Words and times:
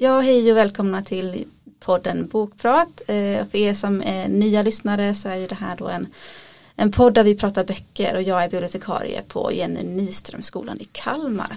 Ja, 0.00 0.20
hej 0.20 0.50
och 0.50 0.56
välkomna 0.56 1.02
till 1.02 1.44
podden 1.80 2.28
Bokprat. 2.28 3.02
Eh, 3.06 3.46
för 3.46 3.56
er 3.56 3.74
som 3.74 4.02
är 4.02 4.28
nya 4.28 4.62
lyssnare 4.62 5.14
så 5.14 5.28
är 5.28 5.36
ju 5.36 5.46
det 5.46 5.54
här 5.54 5.76
då 5.76 5.88
en, 5.88 6.06
en 6.76 6.92
podd 6.92 7.14
där 7.14 7.24
vi 7.24 7.36
pratar 7.36 7.64
böcker 7.64 8.16
och 8.16 8.22
jag 8.22 8.44
är 8.44 8.48
bibliotekarie 8.48 9.22
på 9.22 9.52
Jenny 9.52 9.82
Nyströmskolan 9.82 10.80
i 10.80 10.84
Kalmar. 10.84 11.56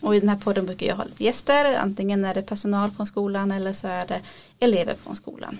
Och 0.00 0.16
i 0.16 0.20
den 0.20 0.28
här 0.28 0.36
podden 0.36 0.66
brukar 0.66 0.86
jag 0.86 0.96
ha 0.96 1.04
lite 1.04 1.24
gäster, 1.24 1.74
antingen 1.74 2.24
är 2.24 2.34
det 2.34 2.42
personal 2.42 2.90
från 2.90 3.06
skolan 3.06 3.52
eller 3.52 3.72
så 3.72 3.86
är 3.88 4.06
det 4.06 4.20
elever 4.60 4.94
från 4.94 5.16
skolan. 5.16 5.58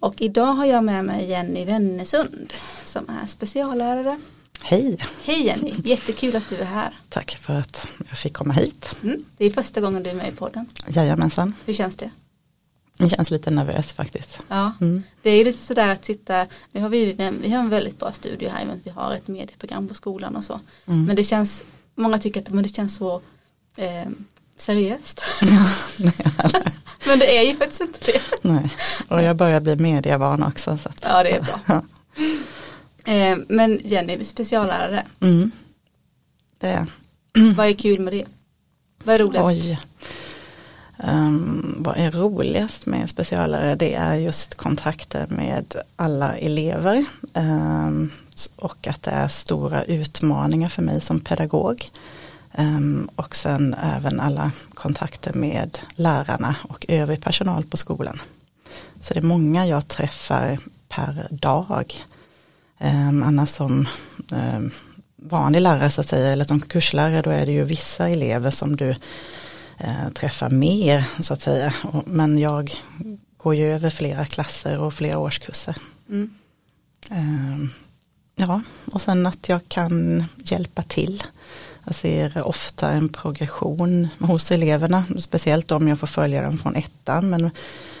Och 0.00 0.22
idag 0.22 0.52
har 0.52 0.66
jag 0.66 0.84
med 0.84 1.04
mig 1.04 1.26
Jenny 1.26 1.64
Wennesund 1.64 2.52
som 2.84 3.04
är 3.22 3.26
speciallärare. 3.26 4.20
Hej! 4.68 4.98
Hej 5.24 5.46
Jenny, 5.46 5.74
jättekul 5.84 6.36
att 6.36 6.48
du 6.48 6.56
är 6.56 6.64
här. 6.64 6.94
Tack 7.08 7.38
för 7.42 7.58
att 7.58 7.88
jag 8.08 8.18
fick 8.18 8.32
komma 8.32 8.54
hit. 8.54 8.96
Mm, 9.02 9.24
det 9.36 9.44
är 9.44 9.50
första 9.50 9.80
gången 9.80 10.02
du 10.02 10.10
är 10.10 10.14
med 10.14 10.28
i 10.28 10.32
podden. 10.32 10.66
Jajamensan. 10.88 11.54
Hur 11.66 11.74
känns 11.74 11.96
det? 11.96 12.10
Det 12.96 13.08
känns 13.08 13.30
lite 13.30 13.50
nervös 13.50 13.92
faktiskt. 13.92 14.38
Ja, 14.48 14.72
mm. 14.80 15.02
det 15.22 15.30
är 15.30 15.44
lite 15.44 15.66
sådär 15.66 15.88
att 15.88 16.04
sitta, 16.04 16.46
nu 16.72 16.80
har 16.80 16.88
vi, 16.88 17.12
vi 17.42 17.50
har 17.50 17.58
en 17.58 17.68
väldigt 17.68 17.98
bra 17.98 18.12
studio 18.12 18.50
här, 18.50 18.66
men 18.66 18.80
vi 18.84 18.90
har 18.90 19.14
ett 19.14 19.28
medieprogram 19.28 19.88
på 19.88 19.94
skolan 19.94 20.36
och 20.36 20.44
så. 20.44 20.60
Mm. 20.86 21.04
Men 21.04 21.16
det 21.16 21.24
känns, 21.24 21.62
många 21.94 22.18
tycker 22.18 22.40
att 22.40 22.50
men 22.50 22.62
det 22.62 22.68
känns 22.68 22.96
så 22.96 23.20
eh, 23.76 24.08
seriöst. 24.56 25.24
Men 27.06 27.18
det 27.18 27.38
är 27.38 27.42
ju 27.42 27.56
faktiskt 27.56 27.80
inte 27.80 28.12
det. 28.12 28.20
Nej, 28.42 28.70
och 29.08 29.22
jag 29.22 29.36
börjar 29.36 29.60
bli 29.60 29.76
medievan 29.76 30.42
också. 30.42 30.78
Så 30.82 30.90
ja, 31.02 31.22
det 31.22 31.30
är 31.30 31.42
bra. 31.42 31.82
Eh, 33.06 33.38
men 33.48 33.80
Jenny, 33.84 34.24
speciallärare. 34.24 35.06
Mm. 35.20 35.50
Det 36.58 36.68
är 36.68 36.86
Vad 37.56 37.66
är 37.66 37.72
kul 37.72 38.00
med 38.00 38.12
det? 38.12 38.24
Vad 39.04 39.14
är 39.14 39.18
roligast? 39.18 39.46
Oj. 39.46 39.80
Um, 40.98 41.76
vad 41.78 41.96
är 41.96 42.10
roligast 42.10 42.86
med 42.86 43.10
speciallärare? 43.10 43.74
Det 43.74 43.94
är 43.94 44.14
just 44.14 44.54
kontakter 44.54 45.26
med 45.28 45.76
alla 45.96 46.36
elever. 46.36 47.04
Um, 47.34 48.10
och 48.56 48.86
att 48.86 49.02
det 49.02 49.10
är 49.10 49.28
stora 49.28 49.84
utmaningar 49.84 50.68
för 50.68 50.82
mig 50.82 51.00
som 51.00 51.20
pedagog. 51.20 51.90
Um, 52.58 53.10
och 53.16 53.36
sen 53.36 53.74
även 53.96 54.20
alla 54.20 54.52
kontakter 54.74 55.32
med 55.32 55.78
lärarna 55.94 56.56
och 56.68 56.86
övrig 56.88 57.20
personal 57.20 57.64
på 57.64 57.76
skolan. 57.76 58.20
Så 59.00 59.14
det 59.14 59.20
är 59.20 59.24
många 59.24 59.66
jag 59.66 59.88
träffar 59.88 60.58
per 60.88 61.26
dag. 61.30 62.04
Um, 62.78 63.22
annars 63.22 63.48
som 63.48 63.88
um, 64.30 64.70
vanlig 65.16 65.60
lärare 65.60 65.90
så 65.90 66.00
att 66.00 66.08
säga, 66.08 66.32
eller 66.32 66.44
som 66.44 66.60
kurslärare 66.60 67.22
då 67.22 67.30
är 67.30 67.46
det 67.46 67.52
ju 67.52 67.64
vissa 67.64 68.08
elever 68.08 68.50
som 68.50 68.76
du 68.76 68.88
uh, 69.84 70.08
träffar 70.14 70.50
mer 70.50 71.04
så 71.20 71.34
att 71.34 71.40
säga. 71.42 71.74
Men 72.06 72.38
jag 72.38 72.80
går 73.36 73.54
ju 73.54 73.72
över 73.74 73.90
flera 73.90 74.26
klasser 74.26 74.78
och 74.78 74.94
flera 74.94 75.18
årskurser. 75.18 75.76
Mm. 76.08 76.30
Um, 77.10 77.72
ja, 78.36 78.62
och 78.92 79.00
sen 79.00 79.26
att 79.26 79.48
jag 79.48 79.68
kan 79.68 80.24
hjälpa 80.44 80.82
till. 80.82 81.22
Jag 81.86 81.94
ser 81.94 82.46
ofta 82.46 82.88
en 82.90 83.08
progression 83.08 84.08
hos 84.18 84.50
eleverna, 84.50 85.04
speciellt 85.18 85.72
om 85.72 85.88
jag 85.88 85.98
får 85.98 86.06
följa 86.06 86.42
dem 86.42 86.58
från 86.58 86.76
ettan. 86.76 87.30
Men 87.30 87.50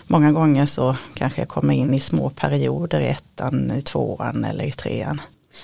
många 0.06 0.32
gånger 0.32 0.66
så 0.66 0.96
kanske 1.14 1.40
jag 1.40 1.48
kommer 1.48 1.74
in 1.74 1.94
i 1.94 2.00
små 2.00 2.30
perioder 2.30 3.00
i 3.00 3.08
ettan, 3.08 3.72
i 3.78 3.82
tvåan 3.82 4.44
eller 4.44 4.64
i 4.64 4.72
trean. 4.72 5.20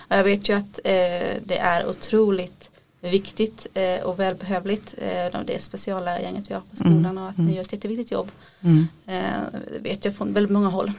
Jag 0.08 0.24
vet 0.24 0.48
ju 0.48 0.58
att 0.58 0.80
eh, 0.84 1.36
det 1.44 1.58
är 1.58 1.88
otroligt 1.88 2.70
viktigt 3.00 3.66
eh, 3.74 4.00
och 4.02 4.20
välbehövligt. 4.20 4.94
Eh, 4.98 5.40
det 5.44 5.62
speciallärargänget 5.62 6.50
vi 6.50 6.54
har 6.54 6.62
på 6.70 6.76
skolan 6.76 7.04
mm. 7.04 7.22
och 7.22 7.28
att 7.28 7.38
ni 7.38 7.44
mm. 7.44 7.54
gör 7.54 7.62
ett 7.62 7.72
jätteviktigt 7.72 8.10
jobb. 8.10 8.30
Mm. 8.60 8.88
Eh, 9.06 9.60
det 9.72 9.78
vet 9.78 10.04
jag 10.04 10.16
från 10.16 10.32
väldigt 10.32 10.52
många 10.52 10.68
håll. 10.68 10.92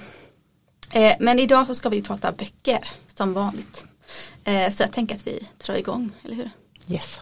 Eh, 0.92 1.14
men 1.20 1.40
idag 1.40 1.68
så 1.68 1.76
ska 1.76 1.90
vi 1.90 2.02
prata 2.02 2.32
böcker 2.32 2.80
som 3.16 3.34
vanligt. 3.34 3.86
Eh, 4.44 4.72
så 4.72 4.84
jag 4.84 4.92
tänker 4.92 5.16
att 5.16 5.28
vi 5.28 5.48
drar 5.66 5.76
igång, 5.76 6.12
eller 6.24 6.36
hur? 6.36 6.50
Yes. 6.88 7.20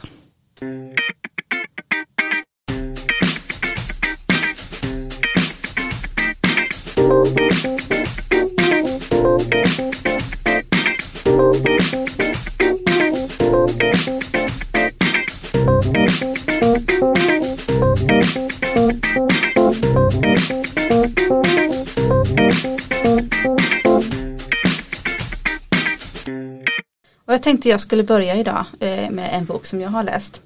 Tänkte 27.51 27.69
jag 27.69 27.81
skulle 27.81 28.03
börja 28.03 28.35
idag 28.35 28.65
eh, 28.79 29.09
med 29.09 29.29
en 29.33 29.45
bok 29.45 29.65
som 29.65 29.81
jag 29.81 29.89
har 29.89 30.03
läst. 30.03 30.41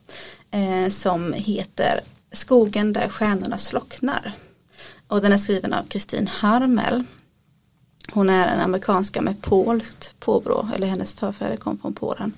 Eh, 0.51 0.89
som 0.89 1.33
heter 1.33 1.99
Skogen 2.31 2.93
där 2.93 3.09
stjärnorna 3.09 3.57
slocknar. 3.57 4.31
Och 5.07 5.21
den 5.21 5.31
är 5.31 5.37
skriven 5.37 5.73
av 5.73 5.83
Kristin 5.83 6.27
Harmel. 6.27 7.03
Hon 8.11 8.29
är 8.29 8.47
en 8.47 8.59
amerikanska 8.59 9.21
med 9.21 9.41
polskt 9.41 10.19
påbrå, 10.19 10.69
eller 10.75 10.87
hennes 10.87 11.13
förfäder 11.13 11.55
kom 11.55 11.77
från 11.77 11.93
Polen. 11.93 12.33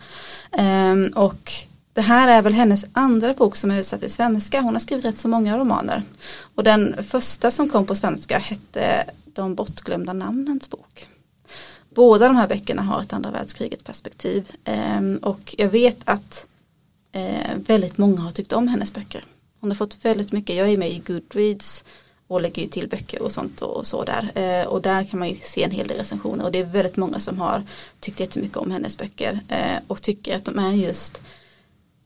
Ehm, 0.52 1.08
och 1.16 1.52
det 1.94 2.02
här 2.02 2.28
är 2.28 2.42
väl 2.42 2.54
hennes 2.54 2.86
andra 2.94 3.34
bok 3.34 3.56
som 3.56 3.72
är 3.72 3.76
översatt 3.76 4.00
till 4.00 4.14
svenska. 4.14 4.62
Hon 4.62 4.76
har 4.76 4.80
skrivit 4.80 5.06
rätt 5.06 5.20
så 5.20 5.28
många 5.28 5.58
romaner. 5.58 6.04
Och 6.56 6.64
den 6.64 7.04
första 7.04 7.52
som 7.52 7.70
kom 7.70 7.86
på 7.86 7.96
svenska 7.96 8.40
hette 8.40 9.04
De 9.26 9.56
bortglömda 9.56 10.14
namnens 10.14 10.70
bok. 10.70 11.08
Båda 11.98 12.28
de 12.28 12.36
här 12.36 12.48
böckerna 12.48 12.82
har 12.82 13.02
ett 13.02 13.14
andra 13.14 13.32
världskriget 13.32 13.84
perspektiv. 13.84 14.52
Ehm, 14.64 15.18
och 15.18 15.56
jag 15.58 15.70
vet 15.70 15.98
att 16.06 16.46
eh, 17.12 17.56
väldigt 17.56 17.98
många 17.98 18.22
har 18.22 18.32
tyckt 18.32 18.54
om 18.54 18.68
hennes 18.68 18.94
böcker. 18.94 19.26
Hon 19.60 19.70
har 19.70 19.76
fått 19.76 20.06
väldigt 20.06 20.32
mycket, 20.32 20.56
jag 20.56 20.70
är 20.70 20.78
med 20.78 20.92
i 20.92 21.00
Goodreads 21.00 21.84
och 22.28 22.42
lägger 22.42 22.62
ju 22.62 22.68
till 22.68 22.90
böcker 22.90 23.22
och 23.22 23.32
sånt 23.32 23.62
och 23.62 23.88
så 23.88 24.04
där. 24.04 24.32
Eh, 24.36 24.68
och 24.68 24.82
där 24.82 25.04
kan 25.04 25.20
man 25.20 25.30
ju 25.30 25.36
se 25.44 25.64
en 25.64 25.72
hel 25.72 25.88
del 25.88 25.98
recensioner 25.98 26.46
och 26.46 26.52
det 26.52 26.60
är 26.60 26.66
väldigt 26.66 26.98
många 26.98 27.20
som 27.20 27.40
har 27.40 27.64
tyckt 28.00 28.20
jättemycket 28.20 28.58
om 28.58 28.72
hennes 28.72 28.98
böcker 28.98 29.40
eh, 29.48 29.80
och 29.88 30.02
tycker 30.02 30.36
att 30.36 30.46
de 30.46 30.60
är 30.60 30.72
just 30.72 31.22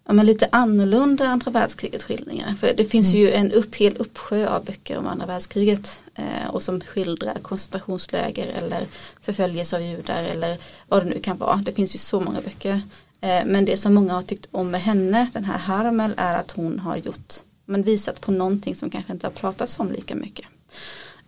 ja, 0.08 0.14
men 0.14 0.26
lite 0.26 0.48
annorlunda 0.52 1.28
andra 1.28 1.52
världskrigets 1.52 2.06
skildringar. 2.06 2.54
För 2.54 2.74
det 2.78 2.86
finns 2.86 3.14
mm. 3.14 3.22
ju 3.22 3.32
en 3.32 3.52
upp, 3.52 3.76
hel 3.76 3.98
uppsjö 3.98 4.48
av 4.48 4.66
böcker 4.66 4.98
om 4.98 5.08
andra 5.08 5.26
världskriget 5.26 6.00
eh, 6.16 6.48
och 6.50 6.64
som 6.64 6.82
skildrar 6.82 7.36
koncentrationsläger 7.42 8.48
eller 8.48 8.86
förföljelse 9.22 9.76
av 9.76 9.82
judar 9.82 10.24
eller 10.24 10.58
vad 10.88 11.04
det 11.04 11.10
nu 11.10 11.20
kan 11.20 11.38
vara. 11.38 11.56
Det 11.56 11.74
finns 11.74 11.96
ju 11.96 12.00
så 12.00 12.20
många 12.20 12.42
böcker. 12.42 12.82
Eh, 13.22 13.46
men 13.46 13.66
det 13.66 13.78
som 13.78 13.94
många 13.94 14.14
har 14.14 14.22
tyckt 14.22 14.48
om 14.52 14.72
med 14.72 14.82
henne, 14.82 15.30
den 15.34 15.46
här 15.46 15.58
Harmel, 15.58 16.14
är 16.18 16.36
att 16.36 16.52
hon 16.52 16.80
har 16.80 16.98
gjort 16.98 17.34
men 17.66 17.84
visat 17.84 18.22
på 18.22 18.32
någonting 18.32 18.76
som 18.76 18.90
kanske 18.90 19.14
inte 19.14 19.28
har 19.28 19.32
pratats 19.32 19.80
om 19.80 19.92
lika 19.92 20.16
mycket. 20.16 20.46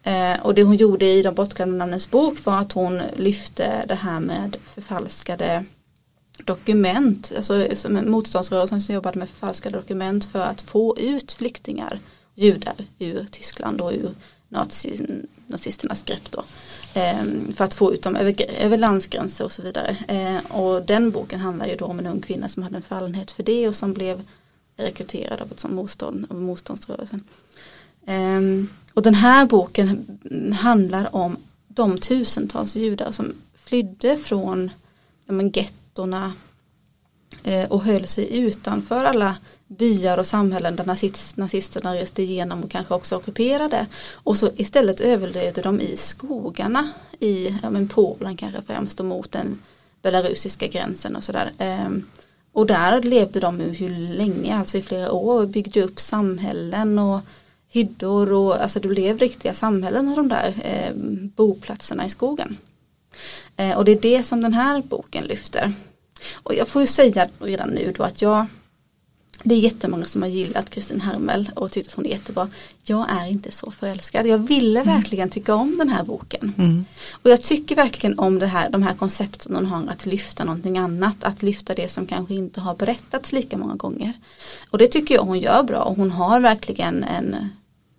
Eh, 0.03 0.39
och 0.41 0.53
det 0.53 0.63
hon 0.63 0.75
gjorde 0.75 1.05
i 1.05 1.21
de 1.21 1.35
bortglömda 1.35 1.77
namnens 1.77 2.09
bok 2.09 2.45
var 2.45 2.59
att 2.59 2.71
hon 2.71 3.01
lyfte 3.15 3.85
det 3.87 3.95
här 3.95 4.19
med 4.19 4.57
förfalskade 4.73 5.65
dokument, 6.37 7.31
alltså 7.35 7.67
motståndsrörelsen 7.89 8.81
som 8.81 8.95
jobbade 8.95 9.19
med 9.19 9.29
förfalskade 9.29 9.77
dokument 9.77 10.25
för 10.25 10.39
att 10.39 10.61
få 10.61 10.97
ut 10.97 11.33
flyktingar, 11.33 11.99
judar 12.35 12.75
ur 12.99 13.25
Tyskland 13.31 13.81
och 13.81 13.91
ur 13.91 14.11
nazisternas 15.47 16.03
grepp 16.03 16.31
då. 16.31 16.43
Eh, 16.93 17.23
för 17.55 17.63
att 17.63 17.73
få 17.73 17.93
ut 17.93 18.03
dem 18.03 18.15
över, 18.15 18.35
över 18.59 18.77
landsgränser 18.77 19.43
och 19.45 19.51
så 19.51 19.61
vidare. 19.61 19.97
Eh, 20.07 20.51
och 20.51 20.85
den 20.85 21.11
boken 21.11 21.39
handlar 21.39 21.67
ju 21.67 21.75
då 21.75 21.85
om 21.85 21.99
en 21.99 22.07
ung 22.07 22.21
kvinna 22.21 22.49
som 22.49 22.63
hade 22.63 22.75
en 22.75 22.81
fallenhet 22.81 23.31
för 23.31 23.43
det 23.43 23.67
och 23.67 23.75
som 23.75 23.93
blev 23.93 24.21
rekryterad 24.77 25.41
av 25.41 25.51
ett 25.51 25.59
sånt 25.59 25.73
motstånd, 25.73 26.25
av 26.29 26.41
motståndsrörelsen. 26.41 27.23
Ehm, 28.05 28.69
och 28.93 29.01
den 29.01 29.15
här 29.15 29.45
boken 29.45 30.19
handlar 30.59 31.15
om 31.15 31.37
de 31.67 31.97
tusentals 31.97 32.75
judar 32.75 33.11
som 33.11 33.33
flydde 33.55 34.17
från 34.17 34.71
ja, 35.25 35.33
gettorna 35.93 36.33
eh, 37.43 37.71
och 37.71 37.83
höll 37.83 38.07
sig 38.07 38.37
utanför 38.37 39.05
alla 39.05 39.37
byar 39.67 40.17
och 40.17 40.27
samhällen 40.27 40.75
där 40.75 40.85
nazist, 40.85 41.37
nazisterna 41.37 41.95
reste 41.95 42.21
igenom 42.21 42.63
och 42.63 42.71
kanske 42.71 42.93
också 42.93 43.15
ockuperade. 43.15 43.87
Och 44.13 44.37
så 44.37 44.51
istället 44.55 45.01
överlevde 45.01 45.61
de 45.61 45.81
i 45.81 45.97
skogarna 45.97 46.89
i 47.19 47.55
ja, 47.63 47.69
men 47.69 47.87
Polen 47.87 48.37
kanske 48.37 48.61
främst 48.61 48.99
och 48.99 49.05
mot 49.05 49.31
den 49.31 49.59
belarusiska 50.01 50.67
gränsen 50.67 51.15
och 51.15 51.23
sådär. 51.23 51.51
Ehm, 51.57 52.05
och 52.53 52.65
där 52.65 53.01
levde 53.01 53.39
de 53.39 53.59
hur 53.59 53.89
länge, 53.89 54.55
alltså 54.55 54.77
i 54.77 54.81
flera 54.81 55.11
år 55.11 55.41
och 55.41 55.47
byggde 55.47 55.83
upp 55.83 55.99
samhällen 55.99 56.99
och 56.99 57.19
hyddor 57.69 58.31
och 58.31 58.61
alltså 58.61 58.79
det 58.79 58.87
blev 58.87 59.19
riktiga 59.19 59.53
samhällen 59.53 60.09
av 60.09 60.15
de 60.15 60.27
där 60.27 60.53
ehm, 60.63 61.31
boplatserna 61.35 62.05
i 62.05 62.09
skogen. 62.09 62.57
Eh, 63.57 63.77
och 63.77 63.85
det 63.85 63.91
är 63.91 64.01
det 64.01 64.23
som 64.23 64.41
den 64.41 64.53
här 64.53 64.81
boken 64.81 65.23
lyfter. 65.23 65.73
Och 66.33 66.55
jag 66.55 66.67
får 66.67 66.81
ju 66.81 66.87
säga 66.87 67.27
redan 67.39 67.69
nu 67.69 67.93
då 67.97 68.03
att 68.03 68.21
jag 68.21 68.45
det 69.45 69.55
är 69.55 69.59
jättemånga 69.59 70.05
som 70.05 70.21
har 70.21 70.29
gillat 70.29 70.69
Kristin 70.69 71.01
Hermel 71.01 71.51
och 71.55 71.71
tyckt 71.71 71.87
att 71.87 71.93
hon 71.93 72.05
är 72.05 72.09
jättebra. 72.09 72.49
Jag 72.83 73.11
är 73.11 73.27
inte 73.27 73.51
så 73.51 73.71
förälskad. 73.71 74.27
Jag 74.27 74.37
ville 74.37 74.81
mm. 74.81 74.95
verkligen 74.95 75.29
tycka 75.29 75.55
om 75.55 75.77
den 75.77 75.89
här 75.89 76.03
boken. 76.03 76.53
Mm. 76.57 76.85
Och 77.11 77.29
jag 77.29 77.41
tycker 77.41 77.75
verkligen 77.75 78.19
om 78.19 78.39
det 78.39 78.47
här, 78.47 78.69
de 78.69 78.83
här 78.83 78.93
koncepten 78.93 79.55
hon 79.55 79.65
har 79.65 79.87
att 79.87 80.05
lyfta 80.05 80.43
någonting 80.43 80.77
annat. 80.77 81.23
Att 81.23 81.43
lyfta 81.43 81.73
det 81.73 81.91
som 81.91 82.07
kanske 82.07 82.33
inte 82.33 82.61
har 82.61 82.75
berättats 82.75 83.31
lika 83.31 83.57
många 83.57 83.75
gånger. 83.75 84.13
Och 84.69 84.77
det 84.77 84.87
tycker 84.87 85.15
jag 85.15 85.23
hon 85.23 85.39
gör 85.39 85.63
bra. 85.63 85.81
Och 85.81 85.95
hon 85.95 86.11
har 86.11 86.39
verkligen 86.39 87.03
en 87.03 87.49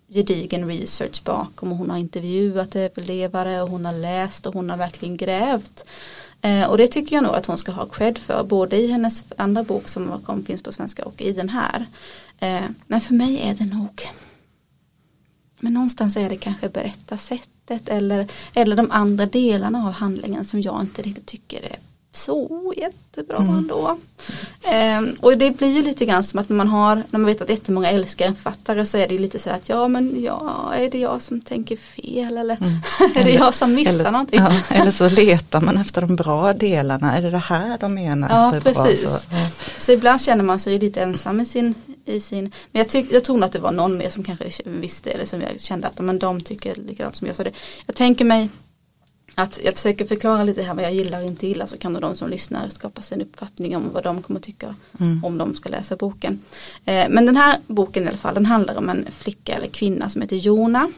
gedigen 0.07 0.67
research 0.67 1.23
bakom. 1.23 1.71
Och 1.71 1.77
hon 1.77 1.89
har 1.89 1.97
intervjuat 1.97 2.75
överlevare 2.75 3.61
och 3.61 3.69
hon 3.69 3.85
har 3.85 3.93
läst 3.93 4.45
och 4.45 4.53
hon 4.53 4.69
har 4.69 4.77
verkligen 4.77 5.17
grävt. 5.17 5.85
Eh, 6.41 6.69
och 6.69 6.77
det 6.77 6.87
tycker 6.87 7.15
jag 7.15 7.23
nog 7.23 7.35
att 7.35 7.45
hon 7.45 7.57
ska 7.57 7.71
ha 7.71 7.85
cred 7.85 8.17
för, 8.17 8.43
både 8.43 8.77
i 8.77 8.87
hennes 8.87 9.23
andra 9.37 9.63
bok 9.63 9.87
som 9.87 10.21
kom, 10.21 10.45
finns 10.45 10.63
på 10.63 10.71
svenska 10.71 11.05
och 11.05 11.21
i 11.21 11.31
den 11.31 11.49
här. 11.49 11.85
Eh, 12.39 12.65
men 12.87 13.01
för 13.01 13.13
mig 13.13 13.39
är 13.41 13.53
det 13.53 13.65
nog, 13.65 14.01
men 15.59 15.73
någonstans 15.73 16.17
är 16.17 16.29
det 16.29 16.37
kanske 16.37 16.69
berättarsättet 16.69 17.89
eller, 17.89 18.27
eller 18.53 18.75
de 18.75 18.91
andra 18.91 19.25
delarna 19.25 19.87
av 19.87 19.91
handlingen 19.91 20.45
som 20.45 20.61
jag 20.61 20.81
inte 20.81 21.01
riktigt 21.01 21.25
tycker 21.25 21.63
är 21.63 21.75
så 22.17 22.73
jättebra 22.77 23.37
mm. 23.37 23.57
ändå. 23.57 23.97
Um, 24.99 25.15
och 25.21 25.37
det 25.37 25.51
blir 25.51 25.71
ju 25.71 25.81
lite 25.81 26.05
grann 26.05 26.23
som 26.23 26.39
att 26.39 26.49
när 26.49 26.55
man 26.55 26.67
har, 26.67 26.95
när 26.95 27.19
man 27.19 27.25
vet 27.25 27.41
att 27.41 27.49
jättemånga 27.49 27.91
älskar 27.91 28.25
en 28.27 28.35
författare 28.35 28.85
så 28.85 28.97
är 28.97 29.07
det 29.07 29.13
ju 29.13 29.19
lite 29.19 29.39
så 29.39 29.49
att 29.49 29.69
ja 29.69 29.87
men 29.87 30.23
ja, 30.23 30.73
är 30.75 30.89
det 30.89 30.99
jag 30.99 31.21
som 31.21 31.41
tänker 31.41 31.77
fel 31.77 32.37
eller 32.37 32.57
mm. 32.61 32.73
är 33.15 33.23
det 33.23 33.31
jag 33.31 33.55
som 33.55 33.73
missar 33.73 33.93
eller, 33.93 34.11
någonting? 34.11 34.39
Ja, 34.39 34.51
eller 34.75 34.91
så 34.91 35.09
letar 35.09 35.61
man 35.61 35.77
efter 35.77 36.01
de 36.01 36.15
bra 36.15 36.53
delarna, 36.53 37.17
är 37.17 37.21
det 37.21 37.31
det 37.31 37.37
här 37.37 37.77
de 37.77 37.93
menar? 37.93 38.29
Ja 38.29 38.59
precis. 38.61 39.03
Bra, 39.03 39.11
så, 39.11 39.25
ja. 39.31 39.47
så, 39.77 39.91
ibland 39.91 40.21
känner 40.21 40.43
man 40.43 40.59
sig 40.59 40.79
lite 40.79 41.01
ensam 41.01 41.41
i 41.41 41.45
sin, 41.45 41.73
i 42.05 42.21
sin 42.21 42.51
men 42.71 42.79
jag, 42.79 42.89
tyck, 42.89 43.07
jag 43.11 43.23
tror 43.23 43.43
att 43.43 43.51
det 43.51 43.59
var 43.59 43.71
någon 43.71 43.97
mer 43.97 44.09
som 44.09 44.23
kanske 44.23 44.45
visste 44.63 45.11
eller 45.11 45.25
som 45.25 45.41
jag 45.41 45.61
kände 45.61 45.87
att 45.87 45.99
men 45.99 46.19
de 46.19 46.41
tycker 46.41 46.75
likadant 46.75 47.15
som 47.15 47.27
jag. 47.27 47.35
Så 47.35 47.43
det, 47.43 47.51
jag 47.85 47.95
tänker 47.95 48.25
mig 48.25 48.49
att 49.35 49.59
jag 49.63 49.75
försöker 49.75 50.05
förklara 50.05 50.43
lite 50.43 50.61
här 50.63 50.73
vad 50.73 50.83
jag 50.83 50.93
gillar 50.93 51.19
och 51.19 51.25
inte 51.25 51.47
gillar 51.47 51.65
så 51.65 51.77
kan 51.77 51.93
de 51.93 52.15
som 52.15 52.29
lyssnar 52.29 52.69
skapa 52.69 53.01
sig 53.01 53.15
en 53.15 53.21
uppfattning 53.21 53.75
om 53.75 53.89
vad 53.93 54.03
de 54.03 54.21
kommer 54.21 54.39
tycka 54.39 54.75
mm. 54.99 55.23
om 55.23 55.37
de 55.37 55.55
ska 55.55 55.69
läsa 55.69 55.95
boken. 55.95 56.41
Eh, 56.85 57.05
men 57.09 57.25
den 57.25 57.37
här 57.37 57.59
boken 57.67 58.03
i 58.03 58.07
alla 58.07 58.17
fall 58.17 58.33
den 58.33 58.45
handlar 58.45 58.75
om 58.75 58.89
en 58.89 59.07
flicka 59.11 59.53
eller 59.53 59.67
kvinna 59.67 60.09
som 60.09 60.21
heter 60.21 60.35
Jona. 60.35 60.91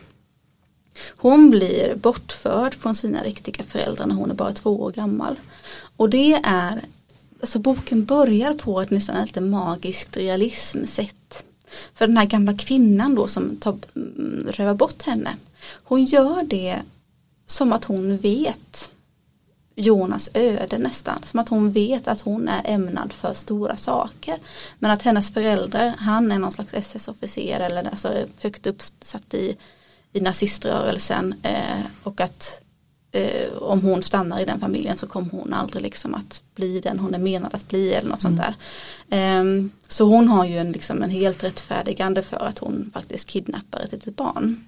Hon 1.18 1.50
blir 1.50 1.95
bortförd 1.95 2.74
från 2.74 2.95
sina 2.95 3.24
riktiga 3.24 3.63
föräldrar 3.63 4.06
när 4.06 4.16
hon 4.16 4.31
är 4.31 4.36
bara 4.36 4.54
två 4.54 4.81
år 4.81 4.92
gammal. 4.92 5.36
Och 5.98 6.10
det 6.10 6.33
är, 6.44 6.81
alltså 7.42 7.60
boken 7.60 8.06
börjar 8.06 8.54
på 8.54 8.81
ett 8.81 8.90
nästan 8.90 9.25
lite 9.25 9.42
magiskt 9.42 10.18
realismsätt. 10.18 11.45
För 11.94 12.07
den 12.07 12.18
här 12.18 12.25
gamla 12.25 12.54
kvinnan 12.57 13.16
då 13.16 13.28
som 13.28 13.57
tar, 13.57 13.78
mm, 13.95 14.48
rövar 14.51 14.74
bort 14.74 15.04
henne. 15.04 15.36
Hon 15.83 16.06
gör 16.06 16.44
det 16.44 16.81
som 17.48 17.74
att 17.74 17.86
hon 17.86 18.18
vet 18.18 18.92
Jonas 19.80 20.30
öde 20.34 20.78
nästan. 20.78 21.24
Som 21.26 21.40
att 21.40 21.50
hon 21.50 21.72
vet 21.72 22.08
att 22.08 22.22
hon 22.22 22.48
är 22.48 22.62
ämnad 22.66 23.14
för 23.14 23.34
stora 23.34 23.78
saker. 23.78 24.36
Men 24.80 24.92
att 24.92 25.02
hennes 25.02 25.34
föräldrar, 25.34 25.94
han 25.98 26.32
är 26.32 26.40
någon 26.40 26.52
slags 26.52 26.74
SS-officer 26.74 27.60
eller 27.60 27.90
alltså 27.90 28.26
högt 28.42 28.68
uppsatt 28.68 29.34
i, 29.34 29.58
i 30.14 30.22
naziströrelsen. 30.22 31.36
Eh, 31.44 31.80
och 32.04 32.22
att 32.22 32.62
eh, 33.12 33.54
om 33.54 33.82
hon 33.82 34.04
stannar 34.04 34.40
i 34.40 34.46
den 34.46 34.60
familjen 34.60 34.98
så 34.98 35.08
kommer 35.08 35.30
hon 35.30 35.54
aldrig 35.54 35.82
liksom 35.84 36.16
att 36.16 36.42
bli 36.56 36.80
den 36.80 37.00
hon 37.00 37.14
är 37.14 37.20
menad 37.20 37.56
att 37.56 37.68
bli 37.68 37.94
eller 37.94 38.10
något 38.10 38.24
mm. 38.24 38.38
sånt 38.38 38.56
där. 39.10 39.18
Eh, 39.18 39.44
så 39.88 40.06
hon 40.06 40.28
har 40.28 40.46
ju 40.46 40.58
en, 40.58 40.72
liksom 40.72 41.04
en 41.04 41.10
helt 41.10 41.44
rättfärdigande 41.44 42.24
för 42.24 42.46
att 42.46 42.60
hon 42.60 42.92
faktiskt 42.94 43.30
kidnappar 43.30 43.80
ett 43.80 43.92
litet 43.92 44.16
barn. 44.16 44.68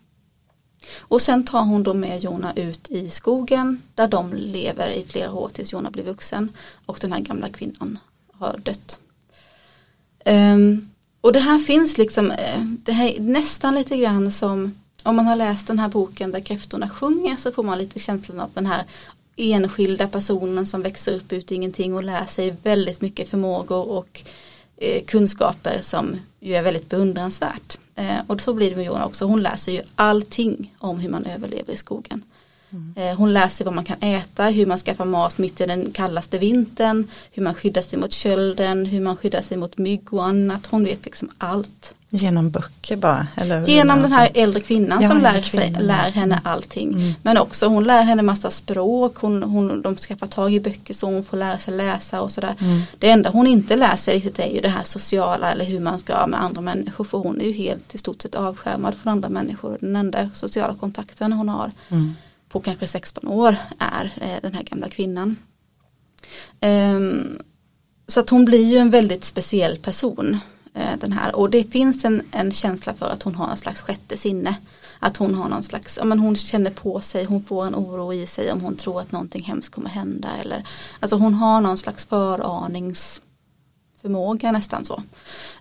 Och 0.99 1.21
sen 1.21 1.45
tar 1.45 1.61
hon 1.61 1.83
då 1.83 1.93
med 1.93 2.23
Jona 2.23 2.53
ut 2.55 2.89
i 2.89 3.09
skogen 3.09 3.81
där 3.95 4.07
de 4.07 4.33
lever 4.33 4.89
i 4.89 5.05
flera 5.05 5.33
år 5.33 5.49
tills 5.49 5.73
Jona 5.73 5.91
blir 5.91 6.03
vuxen 6.03 6.49
och 6.85 6.97
den 7.01 7.11
här 7.11 7.19
gamla 7.19 7.49
kvinnan 7.49 7.99
har 8.33 8.57
dött. 8.57 8.99
Um, 10.25 10.89
och 11.21 11.33
det 11.33 11.39
här 11.39 11.59
finns 11.59 11.97
liksom, 11.97 12.31
eh, 12.31 12.61
det 12.61 12.91
här 12.91 13.07
är 13.07 13.19
nästan 13.19 13.75
lite 13.75 13.97
grann 13.97 14.31
som 14.31 14.75
om 15.03 15.15
man 15.15 15.27
har 15.27 15.35
läst 15.35 15.67
den 15.67 15.79
här 15.79 15.89
boken 15.89 16.31
där 16.31 16.39
kräftorna 16.39 16.89
sjunger 16.89 17.37
så 17.37 17.51
får 17.51 17.63
man 17.63 17.77
lite 17.77 17.99
känslan 17.99 18.39
av 18.39 18.49
den 18.53 18.65
här 18.65 18.83
enskilda 19.35 20.07
personen 20.07 20.67
som 20.67 20.81
växer 20.81 21.15
upp 21.15 21.33
ut 21.33 21.51
ingenting 21.51 21.93
och 21.93 22.03
lär 22.03 22.25
sig 22.25 22.55
väldigt 22.63 23.01
mycket 23.01 23.29
förmågor 23.29 23.89
och 23.89 24.21
kunskaper 25.05 25.81
som 25.81 26.19
ju 26.39 26.55
är 26.55 26.61
väldigt 26.61 26.89
beundransvärt. 26.89 27.77
Eh, 27.95 28.19
och 28.27 28.41
så 28.41 28.53
blir 28.53 28.69
det 28.69 28.75
med 28.75 28.85
Jona 28.85 29.05
också, 29.05 29.25
hon 29.25 29.41
läser 29.41 29.71
ju 29.71 29.81
allting 29.95 30.73
om 30.77 30.99
hur 30.99 31.09
man 31.09 31.25
överlever 31.25 31.73
i 31.73 31.77
skogen. 31.77 32.23
Mm. 32.69 32.93
Eh, 32.95 33.17
hon 33.17 33.33
läser 33.33 33.65
vad 33.65 33.73
man 33.73 33.85
kan 33.85 34.01
äta, 34.01 34.43
hur 34.43 34.65
man 34.65 34.77
skaffar 34.77 35.05
mat 35.05 35.37
mitt 35.37 35.61
i 35.61 35.65
den 35.65 35.91
kallaste 35.91 36.37
vintern, 36.37 37.07
hur 37.31 37.43
man 37.43 37.55
skyddar 37.55 37.81
sig 37.81 37.99
mot 37.99 38.11
kölden, 38.11 38.85
hur 38.85 39.01
man 39.01 39.17
skyddar 39.17 39.41
sig 39.41 39.57
mot 39.57 39.77
mygg 39.77 40.13
och 40.13 40.25
annat. 40.25 40.65
Hon 40.65 40.83
vet 40.83 41.05
liksom 41.05 41.29
allt. 41.37 41.93
Genom 42.11 42.49
böcker 42.49 42.97
bara? 42.97 43.27
Eller 43.35 43.65
Genom 43.65 44.01
den 44.01 44.11
här 44.11 44.29
äldre 44.33 44.61
kvinnan 44.61 45.01
ja, 45.01 45.09
som 45.09 45.21
lär, 45.21 45.41
sig, 45.41 45.75
lär 45.79 46.11
henne 46.11 46.35
mm. 46.35 46.39
allting. 46.43 46.93
Mm. 46.93 47.13
Men 47.23 47.37
också 47.37 47.67
hon 47.67 47.83
lär 47.83 48.03
henne 48.03 48.21
massa 48.21 48.51
språk, 48.51 49.15
hon, 49.15 49.43
hon, 49.43 49.81
de 49.81 49.95
skaffar 49.95 50.27
tag 50.27 50.53
i 50.53 50.59
böcker 50.59 50.93
så 50.93 51.05
hon 51.05 51.23
får 51.23 51.37
lära 51.37 51.59
sig 51.59 51.73
läsa 51.73 52.21
och 52.21 52.31
sådär. 52.31 52.55
Mm. 52.59 52.81
Det 52.99 53.09
enda 53.09 53.29
hon 53.29 53.47
inte 53.47 53.75
lär 53.75 53.95
sig 53.95 54.15
riktigt 54.15 54.39
är 54.39 54.47
ju 54.53 54.61
det 54.61 54.69
här 54.69 54.83
sociala 54.83 55.51
eller 55.51 55.65
hur 55.65 55.79
man 55.79 55.99
ska 55.99 56.27
med 56.27 56.41
andra 56.43 56.61
människor 56.61 57.03
för 57.03 57.17
hon 57.17 57.41
är 57.41 57.45
ju 57.45 57.51
helt 57.51 57.95
i 57.95 57.97
stort 57.97 58.21
sett 58.21 58.35
avskärmad 58.35 58.95
från 58.95 59.11
andra 59.11 59.29
människor. 59.29 59.77
Den 59.81 59.95
enda 59.95 60.29
sociala 60.33 60.75
kontakten 60.79 61.33
hon 61.33 61.49
har 61.49 61.71
mm. 61.89 62.13
på 62.49 62.59
kanske 62.59 62.87
16 62.87 63.27
år 63.27 63.55
är 63.79 64.11
eh, 64.21 64.41
den 64.41 64.53
här 64.53 64.63
gamla 64.63 64.89
kvinnan. 64.89 65.35
Um, 66.61 67.39
så 68.07 68.19
att 68.19 68.29
hon 68.29 68.45
blir 68.45 68.65
ju 68.65 68.77
en 68.77 68.89
väldigt 68.89 69.25
speciell 69.25 69.77
person. 69.77 70.39
Eh, 70.73 70.97
den 70.99 71.11
här 71.11 71.35
och 71.35 71.49
det 71.49 71.63
finns 71.63 72.05
en, 72.05 72.21
en 72.31 72.51
känsla 72.51 72.93
för 72.93 73.09
att 73.09 73.23
hon 73.23 73.35
har 73.35 73.51
en 73.51 73.57
slags 73.57 73.81
sjätte 73.81 74.17
sinne. 74.17 74.55
Att 74.99 75.17
hon 75.17 75.35
har 75.35 75.49
någon 75.49 75.63
slags, 75.63 75.97
ja 75.97 76.05
men 76.05 76.19
hon 76.19 76.35
känner 76.35 76.71
på 76.71 77.01
sig, 77.01 77.25
hon 77.25 77.43
får 77.43 77.65
en 77.65 77.75
oro 77.75 78.13
i 78.13 78.27
sig 78.27 78.51
om 78.51 78.61
hon 78.61 78.75
tror 78.75 79.01
att 79.01 79.11
någonting 79.11 79.43
hemskt 79.43 79.69
kommer 79.69 79.89
hända 79.89 80.29
eller 80.41 80.63
Alltså 80.99 81.15
hon 81.15 81.33
har 81.33 81.61
någon 81.61 81.77
slags 81.77 82.05
föranings 82.05 83.21
förmåga 84.01 84.51
nästan 84.51 84.85
så. 84.85 85.03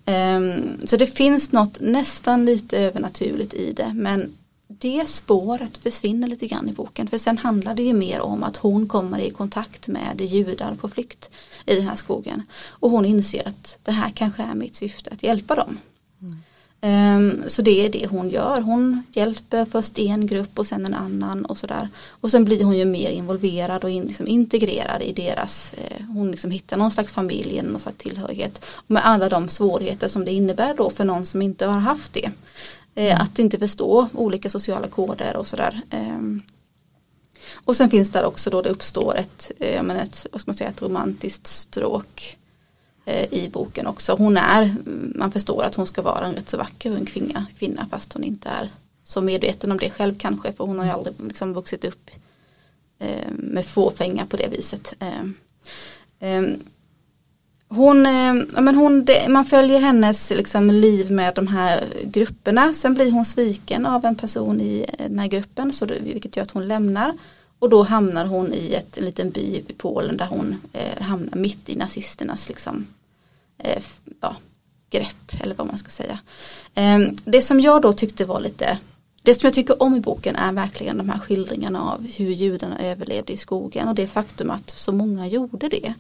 Um, 0.07 0.81
så 0.85 0.97
det 0.97 1.07
finns 1.07 1.53
något 1.53 1.81
nästan 1.81 2.45
lite 2.45 2.79
övernaturligt 2.79 3.55
i 3.55 3.73
det 3.73 3.93
men 3.95 4.37
det 4.69 5.09
spåret 5.09 5.77
försvinner 5.77 6.29
lite 6.29 6.47
grann 6.47 6.69
i 6.69 6.73
boken 6.73 7.07
för 7.07 7.19
sen 7.19 7.39
handlar 7.39 7.75
det 7.75 7.83
ju 7.83 7.93
mer 7.93 8.21
om 8.21 8.43
att 8.43 8.57
hon 8.57 8.89
kommer 8.89 9.19
i 9.19 9.31
kontakt 9.31 9.89
med 9.89 10.21
judar 10.21 10.75
på 10.75 10.89
flykt 10.89 11.31
i 11.69 11.77
den 11.77 11.89
här 11.89 11.97
skogen 11.97 12.43
och 12.69 12.91
hon 12.91 13.05
inser 13.05 13.49
att 13.49 13.79
det 13.83 13.93
här 13.93 14.11
kanske 14.11 14.43
är 14.43 14.55
mitt 14.55 14.77
syfte 14.77 15.11
att 15.11 15.23
hjälpa 15.23 15.55
dem. 15.55 15.79
Mm. 16.23 16.37
Um, 16.81 17.43
så 17.47 17.63
det 17.63 17.87
är 17.87 17.89
det 17.89 18.07
hon 18.07 18.29
gör. 18.29 18.61
Hon 18.61 19.03
hjälper 19.13 19.65
först 19.65 19.99
en 19.99 20.27
grupp 20.27 20.59
och 20.59 20.67
sen 20.67 20.87
en 20.87 20.95
annan 20.95 21.45
och 21.45 21.59
sådär. 21.59 21.89
Och 22.09 22.31
sen 22.31 22.45
blir 22.45 22.65
hon 22.65 22.79
ju 22.79 22.85
mer 22.85 23.11
involverad 23.11 23.85
och 23.85 23.91
in, 23.91 24.05
liksom 24.05 24.27
integrerad 24.27 25.03
i 25.03 25.13
deras, 25.13 25.73
eh, 25.73 26.05
hon 26.07 26.31
liksom 26.31 26.51
hittar 26.51 26.77
någon 26.77 26.91
slags 26.91 27.13
familj, 27.13 27.63
någon 27.63 27.81
slags 27.81 27.99
tillhörighet. 27.99 28.65
Med 28.87 29.07
alla 29.07 29.29
de 29.29 29.49
svårigheter 29.49 30.09
som 30.09 30.25
det 30.25 30.33
innebär 30.33 30.75
då 30.77 30.91
för 30.91 31.05
någon 31.05 31.27
som 31.27 31.43
inte 31.43 31.67
har 31.67 31.81
haft 31.81 32.13
det. 32.13 32.31
Eh, 32.95 33.21
att 33.21 33.39
inte 33.39 33.59
förstå 33.59 34.09
olika 34.13 34.51
sociala 34.51 34.89
koder 34.89 35.37
och 35.37 35.47
sådär. 35.47 35.81
Och 37.55 37.77
sen 37.77 37.91
finns 37.91 38.11
där 38.11 38.25
också 38.25 38.51
då 38.51 38.63
det 38.63 38.69
uppstår 38.69 39.17
ett, 39.17 39.51
eh, 39.59 39.83
men 39.83 39.97
ett, 39.97 40.27
vad 40.33 40.41
ska 40.41 40.49
man 40.49 40.57
säga, 40.57 40.71
ett 40.71 40.83
romantiskt 40.83 41.47
stråk 41.47 42.37
eh, 43.05 43.35
i 43.35 43.49
boken 43.53 43.87
också. 43.87 44.13
Hon 44.13 44.37
är, 44.37 44.75
man 45.15 45.33
förstår 45.33 45.63
att 45.63 45.75
hon 45.75 45.87
ska 45.87 46.03
vara 46.03 46.27
en 46.27 46.35
rätt 46.35 46.49
så 46.49 46.57
vacker 46.57 46.91
ung 46.91 47.07
kvinna, 47.07 47.47
kvinna 47.59 47.87
fast 47.91 48.13
hon 48.13 48.25
inte 48.25 48.49
är 48.49 48.69
så 49.05 49.21
medveten 49.21 49.73
om 49.73 49.79
det 49.79 49.91
själv 49.91 50.15
kanske 50.19 50.53
för 50.53 50.65
hon 50.65 50.79
har 50.79 50.85
ju 50.85 50.91
aldrig 50.91 51.15
liksom 51.21 51.55
vuxit 51.55 51.85
upp 51.85 52.11
eh, 52.99 53.31
med 53.31 53.67
fåfänga 53.67 54.27
på 54.27 54.37
det 54.37 54.49
viset. 54.49 54.95
Eh, 54.99 55.25
eh, 56.29 56.43
hon, 57.69 58.07
eh, 58.07 58.35
men 58.61 58.75
hon, 58.75 59.07
man 59.29 59.45
följer 59.45 59.81
hennes 59.81 60.31
liksom, 60.31 60.71
liv 60.71 61.11
med 61.11 61.35
de 61.35 61.47
här 61.47 61.85
grupperna. 62.05 62.75
Sen 62.75 62.95
blir 62.95 63.11
hon 63.11 63.25
sviken 63.25 63.87
av 63.87 64.05
en 64.05 64.17
person 64.17 64.61
i 64.61 64.85
eh, 64.99 65.09
den 65.09 65.19
här 65.19 65.27
gruppen, 65.27 65.73
så 65.73 65.85
det, 65.85 65.99
vilket 66.01 66.37
gör 66.37 66.43
att 66.43 66.51
hon 66.51 66.69
lämnar. 66.69 67.13
Och 67.59 67.71
då 67.71 67.83
hamnar 67.83 68.27
hon 68.27 68.55
i 68.55 68.73
ett, 68.75 68.99
en 68.99 69.05
liten 69.05 69.31
by 69.31 69.41
i 69.41 69.73
Polen 69.77 70.17
där 70.17 70.27
hon 70.27 70.57
eh, 70.73 71.03
hamnar 71.03 71.37
mitt 71.37 71.69
i 71.69 71.77
nazisternas 71.77 72.49
liksom, 72.49 72.87
eh, 73.59 73.83
ja, 74.21 74.37
grepp 74.91 75.41
eller 75.41 75.55
vad 75.55 75.67
man 75.67 75.79
ska 75.79 75.91
säga. 75.91 76.19
Eh, 76.75 76.99
det 77.25 77.43
som 77.43 77.61
jag 77.61 77.83
då 77.83 77.93
tyckte 77.93 78.25
var 78.25 78.41
lite 78.41 78.79
det 79.23 79.35
som 79.35 79.47
jag 79.47 79.55
tycker 79.55 79.83
om 79.83 79.97
i 79.97 80.01
boken 80.01 80.37
är 80.37 80.53
verkligen 80.53 80.99
de 80.99 81.09
här 81.09 81.19
skildringarna 81.19 81.93
av 81.93 82.07
hur 82.17 82.31
judarna 82.31 82.79
överlevde 82.79 83.33
i 83.33 83.37
skogen 83.37 83.89
och 83.89 83.95
det 83.95 84.07
faktum 84.07 84.51
att 84.51 84.71
så 84.71 84.93
många 84.93 85.27
gjorde 85.27 85.69
det. 85.69 85.95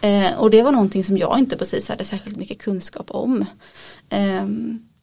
Eh, 0.00 0.38
och 0.38 0.50
det 0.50 0.62
var 0.62 0.72
någonting 0.72 1.04
som 1.04 1.18
jag 1.18 1.38
inte 1.38 1.56
precis 1.56 1.88
hade 1.88 2.04
särskilt 2.04 2.36
mycket 2.36 2.58
kunskap 2.58 3.10
om. 3.10 3.44
Eh, 4.08 4.46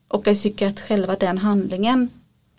och 0.07 0.27
jag 0.27 0.41
tycker 0.41 0.67
att 0.67 0.79
själva 0.79 1.15
den 1.15 1.37
handlingen 1.37 2.09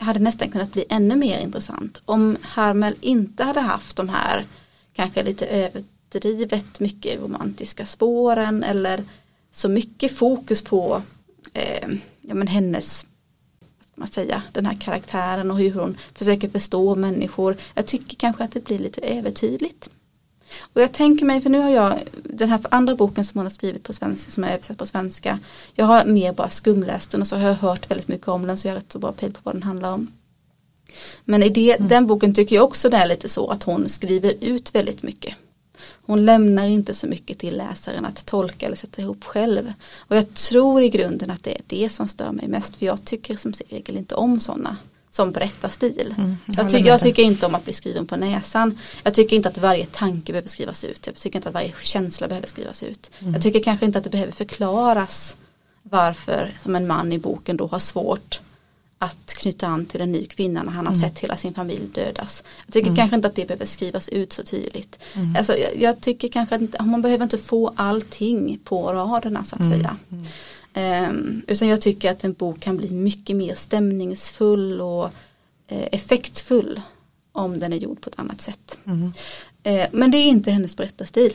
hade 0.02 0.20
nästan 0.20 0.50
kunnat 0.50 0.72
bli 0.72 0.84
ännu 0.88 1.16
mer 1.16 1.38
intressant 1.38 2.00
om 2.04 2.36
Hermel 2.42 2.94
inte 3.00 3.44
hade 3.44 3.60
haft 3.60 3.96
de 3.96 4.08
här 4.08 4.44
kanske 4.94 5.22
lite 5.22 5.46
överdrivet 5.46 6.80
mycket 6.80 7.22
romantiska 7.22 7.86
spåren 7.86 8.62
eller 8.62 9.04
så 9.52 9.68
mycket 9.68 10.16
fokus 10.16 10.62
på 10.62 11.02
eh, 11.52 11.88
ja, 12.20 12.34
men 12.34 12.46
hennes 12.46 13.06
man 14.02 14.08
säga, 14.08 14.42
den 14.52 14.66
här 14.66 14.76
karaktären 14.80 15.50
och 15.50 15.58
hur 15.58 15.72
hon 15.72 15.98
försöker 16.14 16.48
förstå 16.48 16.94
människor. 16.94 17.56
Jag 17.74 17.86
tycker 17.86 18.16
kanske 18.16 18.44
att 18.44 18.52
det 18.52 18.64
blir 18.64 18.78
lite 18.78 19.00
övertydligt. 19.00 19.88
Och 20.60 20.82
jag 20.82 20.92
tänker 20.92 21.24
mig, 21.24 21.40
för 21.40 21.50
nu 21.50 21.58
har 21.58 21.70
jag 21.70 21.98
den 22.24 22.48
här 22.48 22.60
andra 22.70 22.94
boken 22.94 23.24
som 23.24 23.38
hon 23.38 23.46
har 23.46 23.50
skrivit 23.50 23.82
på 23.82 23.92
svenska, 23.92 24.30
som 24.30 24.44
är 24.44 24.52
översatt 24.54 24.78
på 24.78 24.86
svenska. 24.86 25.38
Jag 25.74 25.86
har 25.86 26.04
mer 26.04 26.32
bara 26.32 26.50
skumläst 26.50 27.10
den 27.10 27.20
och 27.20 27.26
så 27.26 27.36
har 27.36 27.48
jag 27.48 27.54
hört 27.54 27.90
väldigt 27.90 28.08
mycket 28.08 28.28
om 28.28 28.46
den 28.46 28.58
så 28.58 28.68
jag 28.68 28.72
har 28.72 28.80
rätt 28.80 28.92
så 28.92 28.98
bra 28.98 29.12
pejl 29.12 29.32
på 29.32 29.40
vad 29.42 29.54
den 29.54 29.62
handlar 29.62 29.92
om. 29.92 30.12
Men 31.24 31.42
i 31.42 31.48
det, 31.48 31.76
mm. 31.76 31.88
den 31.88 32.06
boken 32.06 32.34
tycker 32.34 32.56
jag 32.56 32.64
också 32.64 32.90
det 32.90 32.96
är 32.96 33.06
lite 33.06 33.28
så 33.28 33.50
att 33.50 33.62
hon 33.62 33.88
skriver 33.88 34.34
ut 34.40 34.74
väldigt 34.74 35.02
mycket. 35.02 35.34
Hon 36.04 36.24
lämnar 36.24 36.64
inte 36.64 36.94
så 36.94 37.06
mycket 37.06 37.38
till 37.38 37.56
läsaren 37.56 38.04
att 38.04 38.26
tolka 38.26 38.66
eller 38.66 38.76
sätta 38.76 39.02
ihop 39.02 39.24
själv. 39.24 39.72
Och 39.96 40.16
jag 40.16 40.34
tror 40.34 40.82
i 40.82 40.88
grunden 40.88 41.30
att 41.30 41.44
det 41.44 41.54
är 41.54 41.62
det 41.66 41.88
som 41.88 42.08
stör 42.08 42.32
mig 42.32 42.48
mest 42.48 42.76
för 42.76 42.86
jag 42.86 43.04
tycker 43.04 43.36
som 43.36 43.52
regel 43.68 43.96
inte 43.96 44.14
om 44.14 44.40
sådana 44.40 44.76
som 45.12 45.32
berättarstil. 45.32 46.14
Mm, 46.18 46.36
jag, 46.46 46.70
ty 46.70 46.78
jag 46.78 47.00
tycker 47.00 47.22
inte 47.22 47.46
om 47.46 47.54
att 47.54 47.64
bli 47.64 47.72
skriven 47.72 48.06
på 48.06 48.16
näsan. 48.16 48.78
Jag 49.02 49.14
tycker 49.14 49.36
inte 49.36 49.48
att 49.48 49.58
varje 49.58 49.86
tanke 49.86 50.32
behöver 50.32 50.48
skrivas 50.48 50.84
ut. 50.84 51.06
Jag 51.06 51.16
tycker 51.16 51.38
inte 51.38 51.48
att 51.48 51.54
varje 51.54 51.72
känsla 51.82 52.28
behöver 52.28 52.48
skrivas 52.48 52.82
ut. 52.82 53.10
Mm. 53.18 53.32
Jag 53.32 53.42
tycker 53.42 53.62
kanske 53.62 53.86
inte 53.86 53.98
att 53.98 54.04
det 54.04 54.10
behöver 54.10 54.32
förklaras 54.32 55.36
varför 55.82 56.52
som 56.62 56.76
en 56.76 56.86
man 56.86 57.12
i 57.12 57.18
boken 57.18 57.56
då 57.56 57.66
har 57.66 57.78
svårt 57.78 58.40
att 58.98 59.34
knyta 59.34 59.66
an 59.66 59.86
till 59.86 60.00
en 60.00 60.12
ny 60.12 60.26
kvinna 60.26 60.62
när 60.62 60.72
han 60.72 60.86
har 60.86 60.94
mm. 60.94 61.08
sett 61.08 61.18
hela 61.18 61.36
sin 61.36 61.54
familj 61.54 61.86
dödas. 61.94 62.42
Jag 62.66 62.72
tycker 62.72 62.86
mm. 62.86 62.96
kanske 62.96 63.16
inte 63.16 63.28
att 63.28 63.34
det 63.34 63.46
behöver 63.46 63.66
skrivas 63.66 64.08
ut 64.08 64.32
så 64.32 64.42
tydligt. 64.42 64.98
Mm. 65.14 65.36
Alltså, 65.36 65.56
jag, 65.56 65.76
jag, 65.76 66.00
tycker 66.00 66.28
kanske 66.28 66.54
att 66.54 66.86
man 66.86 67.02
behöver 67.02 67.24
inte 67.24 67.38
få 67.38 67.72
allting 67.76 68.58
på 68.64 68.92
raderna 68.92 69.44
så 69.44 69.54
att 69.54 69.60
mm. 69.60 69.72
säga. 69.72 69.96
Um, 70.74 71.42
utan 71.46 71.68
jag 71.68 71.80
tycker 71.80 72.10
att 72.10 72.24
en 72.24 72.32
bok 72.32 72.60
kan 72.60 72.76
bli 72.76 72.90
mycket 72.90 73.36
mer 73.36 73.54
stämningsfull 73.54 74.80
och 74.80 75.04
uh, 75.72 75.88
effektfull 75.92 76.80
om 77.32 77.58
den 77.58 77.72
är 77.72 77.76
gjord 77.76 78.00
på 78.00 78.10
ett 78.10 78.18
annat 78.18 78.40
sätt. 78.40 78.78
Uh, 79.66 79.86
men 79.92 80.10
det 80.10 80.18
är 80.18 80.24
inte 80.24 80.50
hennes 80.50 80.76
berättarstil. 80.76 81.32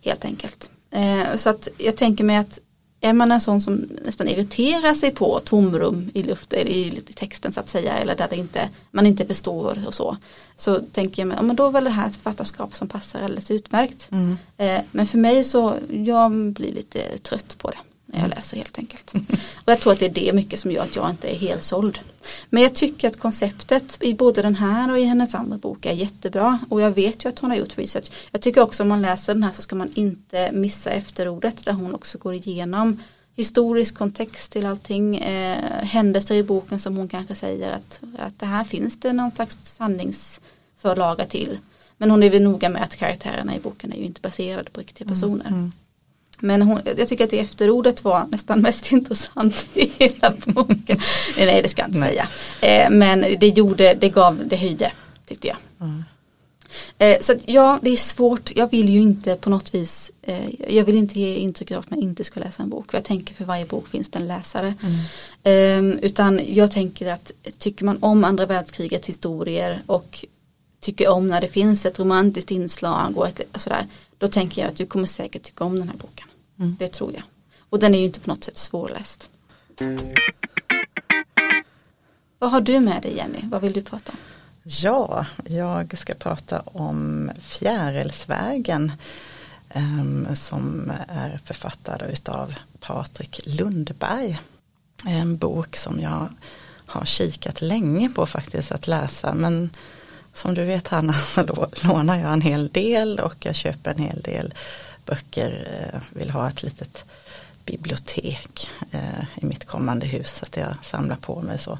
Helt 0.00 0.24
enkelt. 0.24 0.70
Uh, 0.96 1.36
så 1.36 1.50
att 1.50 1.68
jag 1.78 1.96
tänker 1.96 2.24
mig 2.24 2.36
att 2.36 2.60
är 3.00 3.12
man 3.12 3.32
en 3.32 3.40
sån 3.40 3.60
som 3.60 3.88
nästan 4.04 4.28
irriterar 4.28 4.94
sig 4.94 5.10
på 5.10 5.40
tomrum 5.40 6.10
i 6.14 6.22
luften, 6.22 6.68
i, 6.68 7.02
texten 7.14 7.52
så 7.52 7.60
att 7.60 7.68
säga, 7.68 7.98
eller 7.98 8.16
där 8.16 8.28
det 8.30 8.36
inte, 8.36 8.68
man 8.90 9.06
inte 9.06 9.26
förstår 9.26 9.82
och 9.86 9.94
så, 9.94 10.16
så 10.56 10.80
tänker 10.80 11.26
jag, 11.26 11.38
ja, 11.38 11.42
men 11.42 11.56
då 11.56 11.66
är 11.66 11.70
väl 11.70 11.84
det 11.84 11.90
här 11.90 12.06
ett 12.06 12.16
författarskap 12.16 12.74
som 12.74 12.88
passar 12.88 13.22
alldeles 13.22 13.50
utmärkt. 13.50 14.08
Mm. 14.10 14.38
Eh, 14.56 14.80
men 14.90 15.06
för 15.06 15.18
mig 15.18 15.44
så, 15.44 15.74
jag 15.90 16.32
blir 16.32 16.72
lite 16.72 17.18
trött 17.18 17.58
på 17.58 17.70
det 17.70 17.76
när 18.12 18.20
jag 18.20 18.28
läser 18.28 18.56
helt 18.56 18.78
enkelt. 18.78 19.14
Och 19.54 19.72
jag 19.72 19.80
tror 19.80 19.92
att 19.92 19.98
det 19.98 20.06
är 20.06 20.10
det 20.10 20.32
mycket 20.32 20.60
som 20.60 20.70
gör 20.70 20.82
att 20.82 20.96
jag 20.96 21.10
inte 21.10 21.28
är 21.28 21.38
helt 21.38 21.62
såld. 21.62 21.98
Men 22.50 22.62
jag 22.62 22.74
tycker 22.74 23.08
att 23.08 23.20
konceptet 23.20 23.98
i 24.00 24.14
både 24.14 24.42
den 24.42 24.54
här 24.54 24.90
och 24.90 24.98
i 24.98 25.04
hennes 25.04 25.34
andra 25.34 25.58
bok 25.58 25.86
är 25.86 25.92
jättebra 25.92 26.58
och 26.68 26.80
jag 26.80 26.90
vet 26.90 27.24
ju 27.24 27.28
att 27.28 27.38
hon 27.38 27.50
har 27.50 27.56
gjort 27.56 27.78
research. 27.78 28.10
Jag 28.30 28.40
tycker 28.40 28.60
också 28.60 28.82
om 28.82 28.88
man 28.88 29.02
läser 29.02 29.34
den 29.34 29.42
här 29.42 29.52
så 29.52 29.62
ska 29.62 29.76
man 29.76 29.90
inte 29.94 30.52
missa 30.52 30.90
efterordet 30.90 31.64
där 31.64 31.72
hon 31.72 31.94
också 31.94 32.18
går 32.18 32.34
igenom 32.34 32.98
historisk 33.36 33.94
kontext 33.94 34.52
till 34.52 34.66
allting, 34.66 35.16
eh, 35.16 35.84
händelser 35.84 36.34
i 36.34 36.42
boken 36.42 36.80
som 36.80 36.96
hon 36.96 37.08
kanske 37.08 37.34
säger 37.34 37.70
att, 37.70 38.00
att 38.18 38.38
det 38.38 38.46
här 38.46 38.64
finns 38.64 39.00
det 39.00 39.12
någon 39.12 39.30
slags 39.30 39.58
sanningsförlaga 39.62 41.24
till. 41.24 41.58
Men 41.96 42.10
hon 42.10 42.22
är 42.22 42.30
väl 42.30 42.42
noga 42.42 42.68
med 42.68 42.82
att 42.82 42.96
karaktärerna 42.96 43.56
i 43.56 43.60
boken 43.60 43.92
är 43.92 43.96
ju 43.96 44.04
inte 44.04 44.20
baserade 44.20 44.70
på 44.70 44.80
riktiga 44.80 45.04
mm, 45.04 45.14
personer. 45.14 45.46
Mm, 45.46 45.58
mm. 45.58 45.72
Men 46.40 46.62
hon, 46.62 46.80
jag 46.96 47.08
tycker 47.08 47.24
att 47.24 47.30
det 47.30 47.38
efterordet 47.38 48.04
var 48.04 48.26
nästan 48.30 48.60
mest 48.60 48.92
intressant 48.92 49.66
i 49.74 49.92
hela 49.98 50.32
boken. 50.44 51.00
Nej 51.38 51.62
det 51.62 51.68
ska 51.68 51.82
jag 51.82 51.88
inte 51.88 52.00
Nej. 52.00 52.08
säga. 52.08 52.28
Eh, 52.84 52.90
men 52.90 53.20
det 53.20 53.48
gjorde, 53.48 53.94
det 53.94 54.08
gav, 54.08 54.40
det 54.46 54.56
höjde 54.56 54.92
tyckte 55.26 55.48
jag. 55.48 55.56
Mm. 55.80 56.04
Eh, 56.98 57.20
så 57.20 57.34
ja, 57.46 57.78
det 57.82 57.90
är 57.90 57.96
svårt. 57.96 58.50
Jag 58.56 58.70
vill 58.70 58.88
ju 58.88 59.00
inte 59.00 59.36
på 59.36 59.50
något 59.50 59.74
vis, 59.74 60.10
eh, 60.22 60.74
jag 60.74 60.84
vill 60.84 60.96
inte 60.96 61.20
ge 61.20 61.34
intryck 61.34 61.70
av 61.70 61.78
att 61.78 61.90
man 61.90 62.02
inte 62.02 62.24
ska 62.24 62.40
läsa 62.40 62.62
en 62.62 62.68
bok. 62.68 62.90
För 62.90 62.98
jag 62.98 63.04
tänker 63.04 63.34
för 63.34 63.44
varje 63.44 63.66
bok 63.66 63.88
finns 63.88 64.10
det 64.10 64.18
en 64.18 64.28
läsare. 64.28 64.74
Mm. 64.82 64.98
Ehm, 65.42 65.98
utan 66.02 66.40
jag 66.46 66.72
tänker 66.72 67.12
att 67.12 67.32
tycker 67.58 67.84
man 67.84 67.98
om 68.00 68.24
andra 68.24 68.46
världskrigets 68.46 69.08
historier 69.08 69.82
och 69.86 70.24
tycker 70.80 71.08
om 71.08 71.28
när 71.28 71.40
det 71.40 71.48
finns 71.48 71.86
ett 71.86 71.98
romantiskt 71.98 72.50
inslag 72.50 73.16
och 73.16 73.28
ett, 73.28 73.40
sådär. 73.56 73.86
Då 74.18 74.28
tänker 74.28 74.62
jag 74.62 74.70
att 74.70 74.76
du 74.76 74.86
kommer 74.86 75.06
säkert 75.06 75.42
tycka 75.42 75.64
om 75.64 75.78
den 75.78 75.88
här 75.88 75.96
boken. 75.96 76.26
Mm. 76.60 76.76
Det 76.78 76.88
tror 76.88 77.12
jag. 77.12 77.22
Och 77.70 77.78
den 77.78 77.94
är 77.94 77.98
ju 77.98 78.04
inte 78.04 78.20
på 78.20 78.30
något 78.30 78.44
sätt 78.44 78.58
svårläst. 78.58 79.30
Vad 82.38 82.50
har 82.50 82.60
du 82.60 82.80
med 82.80 83.02
dig 83.02 83.16
Jenny? 83.16 83.40
Vad 83.42 83.62
vill 83.62 83.72
du 83.72 83.82
prata 83.82 84.12
om? 84.12 84.18
Ja, 84.62 85.26
jag 85.46 85.98
ska 85.98 86.14
prata 86.14 86.60
om 86.60 87.30
Fjärilsvägen 87.40 88.92
um, 89.74 90.28
som 90.34 90.92
är 91.08 91.40
författad 91.44 92.02
utav 92.12 92.54
Patrik 92.80 93.40
Lundberg. 93.46 94.40
En 95.06 95.36
bok 95.36 95.76
som 95.76 96.00
jag 96.00 96.28
har 96.86 97.04
kikat 97.04 97.60
länge 97.60 98.08
på 98.08 98.26
faktiskt 98.26 98.72
att 98.72 98.86
läsa 98.86 99.34
men 99.34 99.70
som 100.34 100.54
du 100.54 100.64
vet 100.64 100.88
Hanna 100.88 101.12
så 101.34 101.68
lånar 101.82 102.18
jag 102.18 102.32
en 102.32 102.40
hel 102.40 102.68
del 102.68 103.20
och 103.20 103.46
jag 103.46 103.54
köper 103.54 103.90
en 103.90 104.02
hel 104.02 104.20
del 104.20 104.54
böcker, 105.06 105.66
eh, 105.92 106.00
vill 106.18 106.30
ha 106.30 106.48
ett 106.48 106.62
litet 106.62 107.04
bibliotek 107.64 108.70
eh, 108.90 109.24
i 109.36 109.46
mitt 109.46 109.64
kommande 109.64 110.06
hus 110.06 110.36
så 110.36 110.44
att 110.44 110.56
jag 110.56 110.74
samlar 110.82 111.16
på 111.16 111.40
mig 111.40 111.58
så. 111.58 111.78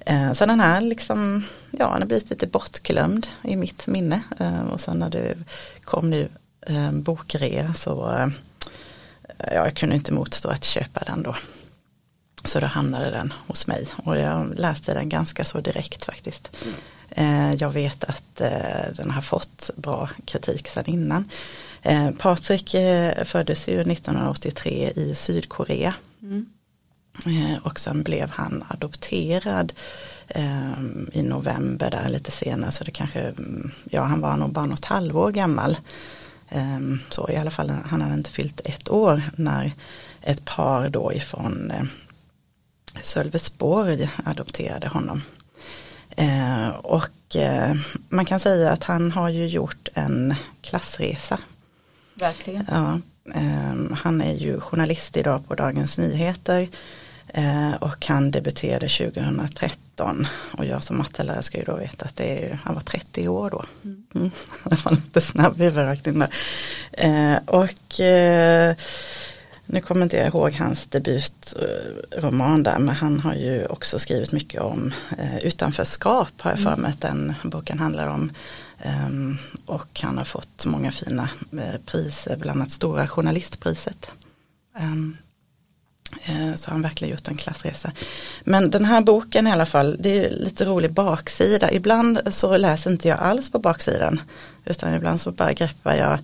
Eh, 0.00 0.32
så 0.32 0.46
den 0.46 0.60
här 0.60 0.80
liksom, 0.80 1.44
ja 1.70 1.90
den 1.90 2.02
har 2.02 2.06
blivit 2.06 2.30
lite 2.30 2.46
bortglömd 2.46 3.26
i 3.42 3.56
mitt 3.56 3.86
minne 3.86 4.22
och 4.72 4.80
sen 4.80 4.98
när 4.98 5.10
det 5.10 5.34
kom 5.84 6.10
nu 6.10 6.28
bokrea 6.92 7.74
så 7.74 8.30
ja, 9.38 9.54
jag 9.54 9.76
kunde 9.76 9.94
inte 9.94 10.12
motstå 10.12 10.48
att 10.48 10.64
köpa 10.64 11.00
den 11.00 11.22
då. 11.22 11.36
Så 12.44 12.60
då 12.60 12.66
hamnade 12.66 13.10
den 13.10 13.32
hos 13.46 13.66
mig 13.66 13.88
och 13.96 14.18
jag 14.18 14.58
läste 14.58 14.94
den 14.94 15.08
ganska 15.08 15.44
så 15.44 15.60
direkt 15.60 16.04
faktiskt. 16.04 16.50
Mm. 17.16 17.56
Jag 17.58 17.70
vet 17.70 18.04
att 18.04 18.36
den 18.96 19.10
har 19.10 19.22
fått 19.22 19.70
bra 19.76 20.08
kritik 20.24 20.68
sedan 20.68 20.86
innan. 20.86 21.30
Eh, 21.84 22.10
Patrik 22.10 22.74
eh, 22.74 23.24
föddes 23.24 23.68
ju 23.68 23.80
1983 23.80 24.92
i 24.96 25.14
Sydkorea. 25.14 25.94
Mm. 26.22 26.46
Eh, 27.26 27.58
och 27.62 27.80
sen 27.80 28.02
blev 28.02 28.30
han 28.30 28.64
adopterad 28.68 29.72
i 31.12 31.22
november 31.22 31.90
där 31.90 32.08
lite 32.08 32.30
senare 32.30 32.72
så 32.72 32.84
det 32.84 32.90
kanske, 32.90 33.32
ja 33.84 34.02
han 34.02 34.20
var 34.20 34.36
nog 34.36 34.52
bara 34.52 34.66
något 34.66 34.84
halvår 34.84 35.30
gammal. 35.30 35.76
så 37.10 37.30
i 37.30 37.36
alla 37.36 37.50
fall 37.50 37.70
han 37.70 38.00
hade 38.00 38.14
inte 38.14 38.30
fyllt 38.30 38.60
ett 38.64 38.90
år 38.90 39.22
när 39.36 39.72
ett 40.20 40.44
par 40.44 40.88
då 40.88 41.12
ifrån 41.12 41.72
Sölvesborg 43.02 44.10
adopterade 44.24 44.88
honom. 44.88 45.22
och 46.82 47.36
man 48.08 48.24
kan 48.24 48.40
säga 48.40 48.70
att 48.70 48.84
han 48.84 49.12
har 49.12 49.28
ju 49.28 49.46
gjort 49.46 49.88
en 49.94 50.34
klassresa 50.60 51.38
Verkligen. 52.14 52.66
Ja, 52.70 53.00
eh, 53.34 53.96
han 53.96 54.20
är 54.20 54.34
ju 54.34 54.60
journalist 54.60 55.16
idag 55.16 55.48
på 55.48 55.54
Dagens 55.54 55.98
Nyheter 55.98 56.68
eh, 57.28 57.74
och 57.74 58.06
han 58.06 58.30
debuterade 58.30 58.88
2013 58.88 60.26
och 60.58 60.64
jag 60.64 60.84
som 60.84 60.98
mattelärare 60.98 61.42
ska 61.42 61.58
ju 61.58 61.64
då 61.64 61.76
veta 61.76 62.04
att 62.04 62.16
det 62.16 62.44
är, 62.44 62.58
han 62.64 62.74
var 62.74 62.82
30 62.82 63.28
år 63.28 63.50
då. 63.50 63.64
Mm. 63.84 64.04
Mm. 64.14 64.30
Det 64.64 64.84
var 64.84 64.92
lite 64.92 65.20
snabb 65.20 65.56
huvudräkning 65.56 66.18
där. 66.18 66.30
Eh, 66.92 67.38
och 67.46 68.00
eh, 68.00 68.76
nu 69.66 69.80
kommer 69.80 70.02
inte 70.02 70.16
jag 70.16 70.26
ihåg 70.26 70.52
hans 70.52 70.86
debutroman 70.86 72.62
där 72.62 72.78
men 72.78 72.94
han 72.94 73.20
har 73.20 73.34
ju 73.34 73.66
också 73.66 73.98
skrivit 73.98 74.32
mycket 74.32 74.60
om 74.60 74.92
eh, 75.18 75.38
utanförskap 75.38 76.28
har 76.38 76.50
jag 76.50 76.60
för 76.60 76.68
mm. 76.68 76.80
mig 76.80 76.90
att 76.90 77.00
den 77.00 77.34
boken 77.42 77.78
handlar 77.78 78.06
om. 78.06 78.32
Ehm, 78.84 79.38
och 79.66 80.00
han 80.02 80.18
har 80.18 80.24
fått 80.24 80.64
många 80.64 80.92
fina 80.92 81.28
eh, 81.52 81.80
priser, 81.86 82.36
bland 82.36 82.60
annat 82.60 82.72
Stora 82.72 83.08
Journalistpriset. 83.08 84.10
Ehm, 84.78 85.16
eh, 86.24 86.54
så 86.54 86.68
har 86.68 86.72
han 86.72 86.82
verkligen 86.82 87.12
gjort 87.12 87.28
en 87.28 87.36
klassresa. 87.36 87.92
Men 88.44 88.70
den 88.70 88.84
här 88.84 89.00
boken 89.00 89.46
i 89.46 89.52
alla 89.52 89.66
fall, 89.66 89.96
det 90.00 90.24
är 90.24 90.30
lite 90.30 90.64
rolig 90.64 90.92
baksida. 90.92 91.72
Ibland 91.72 92.34
så 92.34 92.56
läser 92.56 92.90
inte 92.90 93.08
jag 93.08 93.18
alls 93.18 93.50
på 93.50 93.58
baksidan. 93.58 94.20
Utan 94.64 94.94
ibland 94.94 95.20
så 95.20 95.32
bara 95.32 95.52
greppar 95.52 95.94
jag 95.94 96.18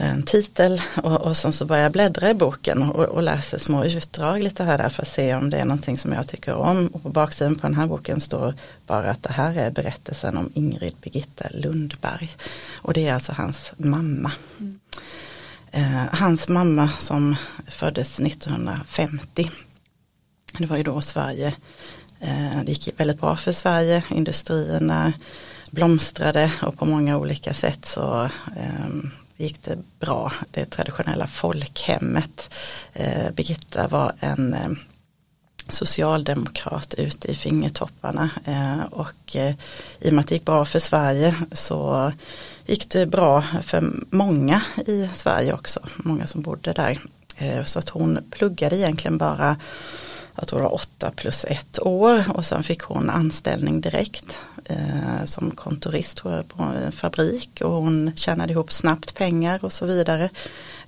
en 0.00 0.22
titel 0.22 0.82
och, 1.02 1.20
och 1.20 1.36
sen 1.36 1.52
så 1.52 1.64
börjar 1.64 1.82
jag 1.82 1.92
bläddra 1.92 2.30
i 2.30 2.34
boken 2.34 2.82
och, 2.82 3.04
och 3.04 3.22
läser 3.22 3.58
små 3.58 3.84
utdrag 3.84 4.42
lite 4.42 4.64
här 4.64 4.78
där 4.78 4.88
för 4.88 5.02
att 5.02 5.08
se 5.08 5.34
om 5.34 5.50
det 5.50 5.56
är 5.56 5.64
någonting 5.64 5.98
som 5.98 6.12
jag 6.12 6.28
tycker 6.28 6.54
om. 6.54 6.86
Och 6.86 7.02
på 7.02 7.08
baksidan 7.08 7.54
på 7.54 7.66
den 7.66 7.74
här 7.74 7.86
boken 7.86 8.20
står 8.20 8.54
bara 8.86 9.10
att 9.10 9.22
det 9.22 9.32
här 9.32 9.54
är 9.54 9.70
berättelsen 9.70 10.36
om 10.36 10.50
Ingrid 10.54 10.94
Birgitta 11.00 11.48
Lundberg. 11.50 12.30
Och 12.74 12.92
det 12.92 13.08
är 13.08 13.14
alltså 13.14 13.32
hans 13.32 13.72
mamma. 13.76 14.32
Mm. 14.58 14.80
Eh, 15.70 16.18
hans 16.18 16.48
mamma 16.48 16.90
som 16.98 17.36
föddes 17.68 18.20
1950. 18.20 19.50
Det 20.58 20.66
var 20.66 20.76
ju 20.76 20.82
då 20.82 21.00
Sverige, 21.00 21.54
eh, 22.20 22.62
det 22.64 22.72
gick 22.72 23.00
väldigt 23.00 23.20
bra 23.20 23.36
för 23.36 23.52
Sverige, 23.52 24.04
industrierna 24.10 25.12
blomstrade 25.70 26.52
och 26.62 26.78
på 26.78 26.86
många 26.86 27.18
olika 27.18 27.54
sätt 27.54 27.84
så 27.84 28.24
eh, 28.56 29.10
gick 29.38 29.62
det 29.62 29.78
bra. 30.00 30.32
Det 30.50 30.64
traditionella 30.64 31.26
folkhemmet. 31.26 32.54
Eh, 32.92 33.30
Birgitta 33.30 33.88
var 33.88 34.12
en 34.20 34.54
eh, 34.54 34.70
socialdemokrat 35.68 36.94
ute 36.94 37.30
i 37.30 37.34
fingertopparna 37.34 38.30
eh, 38.44 38.84
och 38.90 39.36
eh, 39.36 39.54
i 40.00 40.08
och 40.08 40.12
med 40.12 40.20
att 40.20 40.28
det 40.28 40.34
gick 40.34 40.44
bra 40.44 40.64
för 40.64 40.78
Sverige 40.78 41.34
så 41.52 42.12
gick 42.66 42.90
det 42.90 43.06
bra 43.06 43.44
för 43.62 43.92
många 44.10 44.62
i 44.86 45.08
Sverige 45.14 45.52
också, 45.52 45.80
många 45.96 46.26
som 46.26 46.42
bodde 46.42 46.72
där. 46.72 47.00
Eh, 47.36 47.64
så 47.64 47.78
att 47.78 47.88
hon 47.88 48.18
pluggade 48.30 48.76
egentligen 48.76 49.18
bara 49.18 49.56
jag 50.34 50.48
tror 50.48 50.58
det 50.58 50.64
var 50.64 50.74
åtta 50.74 51.10
plus 51.16 51.44
ett 51.44 51.78
år 51.82 52.24
och 52.34 52.46
sen 52.46 52.62
fick 52.62 52.82
hon 52.82 53.10
anställning 53.10 53.80
direkt 53.80 54.38
eh, 54.68 55.24
som 55.24 55.50
kontorist 55.50 56.16
tror 56.16 56.34
jag, 56.34 56.48
på 56.48 56.62
en 56.62 56.92
fabrik 56.92 57.60
och 57.60 57.70
hon 57.70 58.12
tjänade 58.16 58.52
ihop 58.52 58.72
snabbt 58.72 59.14
pengar 59.14 59.64
och 59.64 59.72
så 59.72 59.86
vidare 59.86 60.30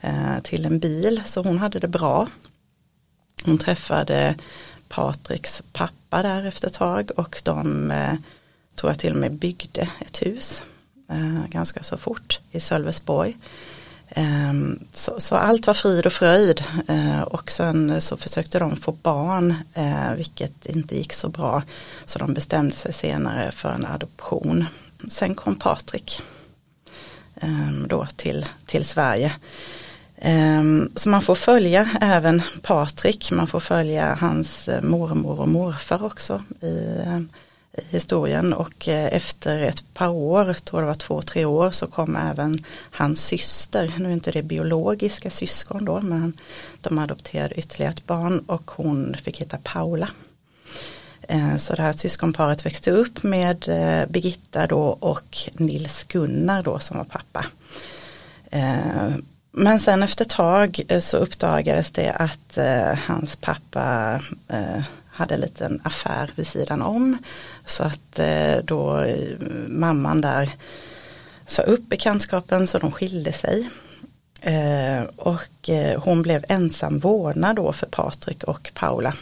eh, 0.00 0.40
till 0.42 0.66
en 0.66 0.78
bil 0.78 1.22
så 1.24 1.42
hon 1.42 1.58
hade 1.58 1.78
det 1.78 1.88
bra. 1.88 2.28
Hon 3.44 3.58
träffade 3.58 4.34
Patriks 4.88 5.62
pappa 5.72 6.22
där 6.22 6.46
efter 6.46 6.68
ett 6.68 6.74
tag 6.74 7.10
och 7.16 7.40
de 7.44 7.90
eh, 7.90 8.14
tror 8.74 8.90
jag 8.90 8.98
till 8.98 9.12
och 9.12 9.20
med 9.20 9.32
byggde 9.32 9.88
ett 9.98 10.22
hus 10.22 10.62
eh, 11.10 11.48
ganska 11.48 11.82
så 11.82 11.96
fort 11.96 12.40
i 12.50 12.60
Sölvesborg. 12.60 13.36
Ehm, 14.10 14.78
så, 14.92 15.20
så, 15.20 15.36
allt 15.36 15.66
var 15.66 15.74
frid 15.74 16.06
och 16.06 16.12
fröjd 16.12 16.64
ehm, 16.88 17.22
och 17.22 17.50
sen 17.50 18.00
så 18.00 18.16
försökte 18.16 18.58
de 18.58 18.76
få 18.76 18.92
barn 18.92 19.54
eh, 19.74 20.14
vilket 20.16 20.66
inte 20.66 20.96
gick 20.96 21.12
så 21.12 21.28
bra 21.28 21.62
så 22.04 22.18
de 22.18 22.34
bestämde 22.34 22.76
sig 22.76 22.92
senare 22.92 23.50
för 23.50 23.68
en 23.68 23.86
adoption. 23.86 24.66
Sen 25.10 25.34
kom 25.34 25.56
Patrik 25.56 26.22
ehm, 27.40 27.86
då 27.88 28.06
till, 28.16 28.46
till 28.66 28.84
Sverige. 28.84 29.32
Så 30.96 31.08
man 31.08 31.22
får 31.22 31.34
följa 31.34 31.90
även 32.00 32.42
Patrik, 32.62 33.30
man 33.30 33.46
får 33.46 33.60
följa 33.60 34.18
hans 34.20 34.68
eh, 34.68 34.82
mormor 34.82 35.40
och 35.40 35.48
morfar 35.48 36.04
också 36.04 36.42
i 36.60 37.02
eh, 37.06 37.20
historien 37.90 38.52
och 38.52 38.88
eh, 38.88 39.14
efter 39.16 39.62
ett 39.62 39.94
par 39.94 40.08
år, 40.08 40.52
tror 40.52 40.80
det 40.80 40.86
var 40.86 40.94
två, 40.94 41.22
tre 41.22 41.44
år, 41.44 41.70
så 41.70 41.86
kom 41.86 42.16
även 42.16 42.64
hans 42.90 43.24
syster, 43.24 43.94
nu 43.98 44.08
är 44.08 44.12
inte 44.12 44.32
det 44.32 44.42
biologiska 44.42 45.30
syskon 45.30 45.84
då, 45.84 46.00
men 46.00 46.32
de 46.80 46.98
adopterade 46.98 47.54
ytterligare 47.54 47.92
ett 47.92 48.06
barn 48.06 48.38
och 48.46 48.70
hon 48.70 49.16
fick 49.22 49.40
heta 49.40 49.58
Paula. 49.62 50.08
Eh, 51.22 51.56
så 51.56 51.74
det 51.74 51.82
här 51.82 51.92
syskonparet 51.92 52.66
växte 52.66 52.90
upp 52.90 53.22
med 53.22 53.68
eh, 53.68 54.08
Birgitta 54.08 54.66
då 54.66 54.82
och 54.82 55.38
Nils 55.52 56.04
Gunnar 56.04 56.62
då 56.62 56.78
som 56.78 56.96
var 56.96 57.04
pappa. 57.04 57.46
Men 59.52 59.80
sen 59.80 60.02
efter 60.02 60.24
ett 60.24 60.30
tag 60.30 60.80
så 61.00 61.16
uppdagades 61.16 61.90
det 61.90 62.12
att 62.12 62.58
hans 63.06 63.36
pappa 63.36 64.20
hade 65.10 65.34
en 65.34 65.40
liten 65.40 65.80
affär 65.84 66.30
vid 66.34 66.46
sidan 66.46 66.82
om. 66.82 67.18
Så 67.64 67.82
att 67.82 68.18
eh, 68.18 68.56
då 68.64 68.98
eh, 68.98 69.38
mamman 69.68 70.20
där 70.20 70.50
sa 71.46 71.62
upp 71.62 71.88
bekantskapen 71.88 72.66
så 72.66 72.78
de 72.78 72.92
skilde 72.92 73.32
sig. 73.32 73.70
Eh, 74.40 75.02
och 75.16 75.70
hon 75.96 76.22
blev 76.22 76.44
ensam 76.48 76.98
vårdnad 76.98 77.56
då 77.56 77.72
för 77.72 77.86
Patrik 77.86 78.44
och 78.44 78.70
Paula. 78.74 79.14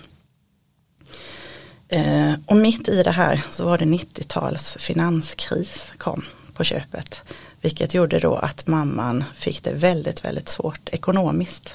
Och 2.46 2.56
mitt 2.56 2.88
i 2.88 3.02
det 3.02 3.10
här 3.10 3.44
så 3.50 3.64
var 3.64 3.78
det 3.78 3.84
90-tals 3.84 4.76
finanskris 4.80 5.92
kom 5.98 6.24
på 6.54 6.64
köpet. 6.64 7.22
Vilket 7.60 7.94
gjorde 7.94 8.18
då 8.18 8.34
att 8.34 8.66
mamman 8.66 9.24
fick 9.34 9.64
det 9.64 9.72
väldigt, 9.72 10.24
väldigt 10.24 10.48
svårt 10.48 10.88
ekonomiskt. 10.88 11.74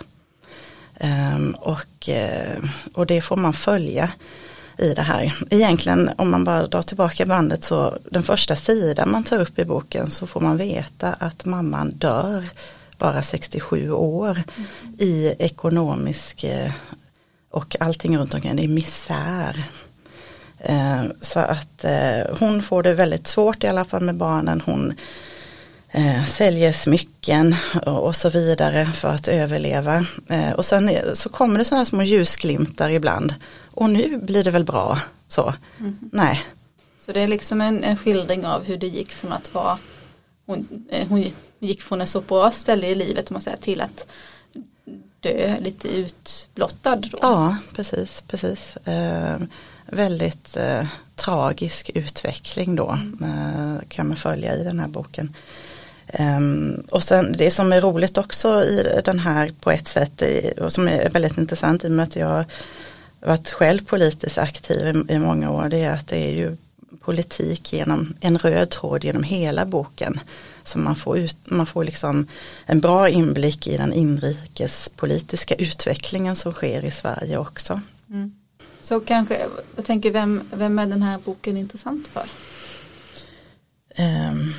Ehm, 1.04 1.56
och, 1.60 2.10
eh, 2.10 2.58
och 2.94 3.06
det 3.06 3.22
får 3.22 3.38
man 3.38 3.54
följa 3.54 4.12
i 4.78 4.94
det 4.94 5.02
här. 5.02 5.38
Egentligen 5.50 6.10
om 6.18 6.32
man 6.32 6.44
bara 6.44 6.68
drar 6.68 6.82
tillbaka 6.82 7.26
bandet 7.26 7.64
så 7.64 7.98
den 8.12 8.24
första 8.24 8.56
sidan 8.56 9.12
man 9.12 9.24
tar 9.24 9.40
upp 9.40 9.60
i 9.60 9.66
boken 9.66 10.12
så 10.12 10.28
får 10.28 10.42
man 10.42 10.58
veta 10.58 11.14
att 11.14 11.46
mamman 11.46 11.90
dör 11.90 12.50
bara 12.98 13.22
67 13.22 13.92
år 13.92 14.32
mm. 14.32 14.68
i 14.98 15.36
ekonomisk 15.40 16.44
eh, 16.44 16.72
och 17.52 17.76
allting 17.80 18.18
runt 18.18 18.34
omkring 18.34 18.56
det 18.56 18.64
är 18.64 18.68
misär. 18.68 19.64
Ehm, 20.60 21.14
så 21.22 21.40
att 21.40 21.84
eh, 21.84 22.38
hon 22.40 22.62
får 22.62 22.84
det 22.84 22.94
väldigt 22.94 23.28
svårt 23.28 23.64
i 23.64 23.68
alla 23.68 23.86
fall 23.86 24.02
med 24.02 24.16
barnen. 24.16 24.62
Hon 24.66 24.94
eh, 25.94 26.26
säljer 26.26 26.72
smycken 26.72 27.56
och, 27.86 28.04
och, 28.04 28.16
så 28.16 28.30
vidare 28.30 28.86
för 28.86 29.08
att 29.08 29.28
överleva. 29.28 30.06
Eh, 30.30 30.52
och 30.52 30.66
sen 30.66 30.92
så 31.14 31.30
kommer 31.30 31.60
det 31.60 31.66
sådana 31.66 31.86
små 31.86 32.04
ljusglimtar 32.04 32.90
ibland. 32.90 33.34
Och 33.72 33.90
nu 33.90 34.18
blir 34.18 34.44
det 34.44 34.52
väl 34.52 34.64
bra. 34.64 35.00
Så, 35.28 35.54
mm. 35.80 35.98
nej. 36.12 36.44
Så 37.06 37.12
det 37.12 37.20
är 37.20 37.28
liksom 37.28 37.62
en, 37.62 37.84
en 37.84 37.98
skildring 37.98 38.46
av 38.46 38.64
hur 38.64 38.78
det 38.78 38.88
gick 38.88 39.12
från 39.12 39.34
att 39.34 39.54
vara 39.54 39.78
hon, 40.46 40.86
eh, 40.90 41.08
hon 41.08 41.26
gick 41.60 41.82
från 41.82 42.02
en 42.02 42.08
så 42.08 42.22
bra 42.22 42.52
ställe 42.52 42.88
i 42.88 42.96
livet 42.96 43.30
man 43.30 43.42
säger, 43.42 43.58
till 43.58 43.82
att 43.82 44.08
dö 45.20 45.60
lite 45.60 45.88
utblottad. 45.88 46.96
Då. 46.96 47.18
Ja, 47.22 47.58
precis, 47.76 48.24
precis. 48.28 48.78
Eh, 48.78 49.38
väldigt 49.86 50.58
eh, 50.58 50.88
tragisk 51.16 51.92
utveckling 51.94 52.76
då 52.76 52.90
mm. 52.90 53.24
eh, 53.24 53.82
kan 53.88 54.08
man 54.08 54.18
följa 54.18 54.56
i 54.56 54.64
den 54.64 54.80
här 54.80 54.88
boken. 54.88 55.36
Um, 56.20 56.84
och 56.92 57.04
sen 57.04 57.36
det 57.38 57.52
som 57.52 57.74
är 57.74 57.82
roligt 57.82 58.18
också 58.18 58.64
i 58.64 59.02
den 59.06 59.20
här 59.20 59.52
på 59.60 59.72
ett 59.72 59.88
sätt 59.88 60.24
och 60.60 60.74
som 60.74 60.88
är 60.88 61.10
väldigt 61.10 61.38
intressant 61.38 61.84
i 61.84 61.88
och 61.88 61.92
med 61.92 62.04
att 62.04 62.16
jag 62.16 62.46
varit 63.20 63.52
själv 63.52 63.86
politiskt 63.86 64.38
aktiv 64.38 64.88
i, 64.88 65.14
i 65.14 65.20
många 65.20 65.52
år 65.52 65.70
det 65.70 65.78
är 65.78 65.92
att 65.92 66.08
det 66.08 66.18
är 66.18 66.32
ju 66.32 66.58
politik 67.00 67.74
genom 67.74 68.14
en 68.20 68.38
röd 68.38 68.70
tråd 68.70 69.04
genom 69.04 69.24
hela 69.24 69.66
boken. 69.66 70.20
Så 70.64 70.80
man 70.80 70.96
får, 70.96 71.18
ut, 71.18 71.38
man 71.44 71.66
får 71.66 71.84
liksom 71.84 72.28
en 72.66 72.80
bra 72.80 73.10
inblick 73.10 73.68
i 73.68 73.78
den 73.78 73.94
inrikespolitiska 73.94 75.56
utvecklingen 75.56 76.36
som 76.36 76.52
sker 76.52 76.86
i 76.86 76.92
Sverige 76.92 77.38
också. 77.38 77.82
Mm. 78.10 78.36
Så 78.82 79.00
kanske, 79.00 79.48
jag 79.76 79.86
tänker 79.86 80.12
vem, 80.12 80.42
vem 80.52 80.80
är 80.80 80.86
den 80.86 81.02
här 81.02 81.18
boken 81.26 81.58
intressant 81.58 82.08
för? 82.08 82.30
Um, 84.32 84.54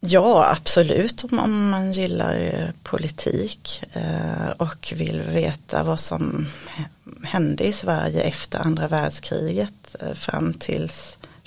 Ja, 0.00 0.50
absolut 0.50 1.24
om 1.24 1.70
man 1.70 1.92
gillar 1.92 2.36
eh, 2.36 2.68
politik 2.82 3.82
eh, 3.92 4.50
och 4.56 4.92
vill 4.96 5.20
veta 5.20 5.82
vad 5.82 6.00
som 6.00 6.46
hände 7.24 7.64
i 7.64 7.72
Sverige 7.72 8.20
efter 8.20 8.58
andra 8.58 8.88
världskriget 8.88 9.96
eh, 10.00 10.14
fram 10.14 10.52
till 10.52 10.90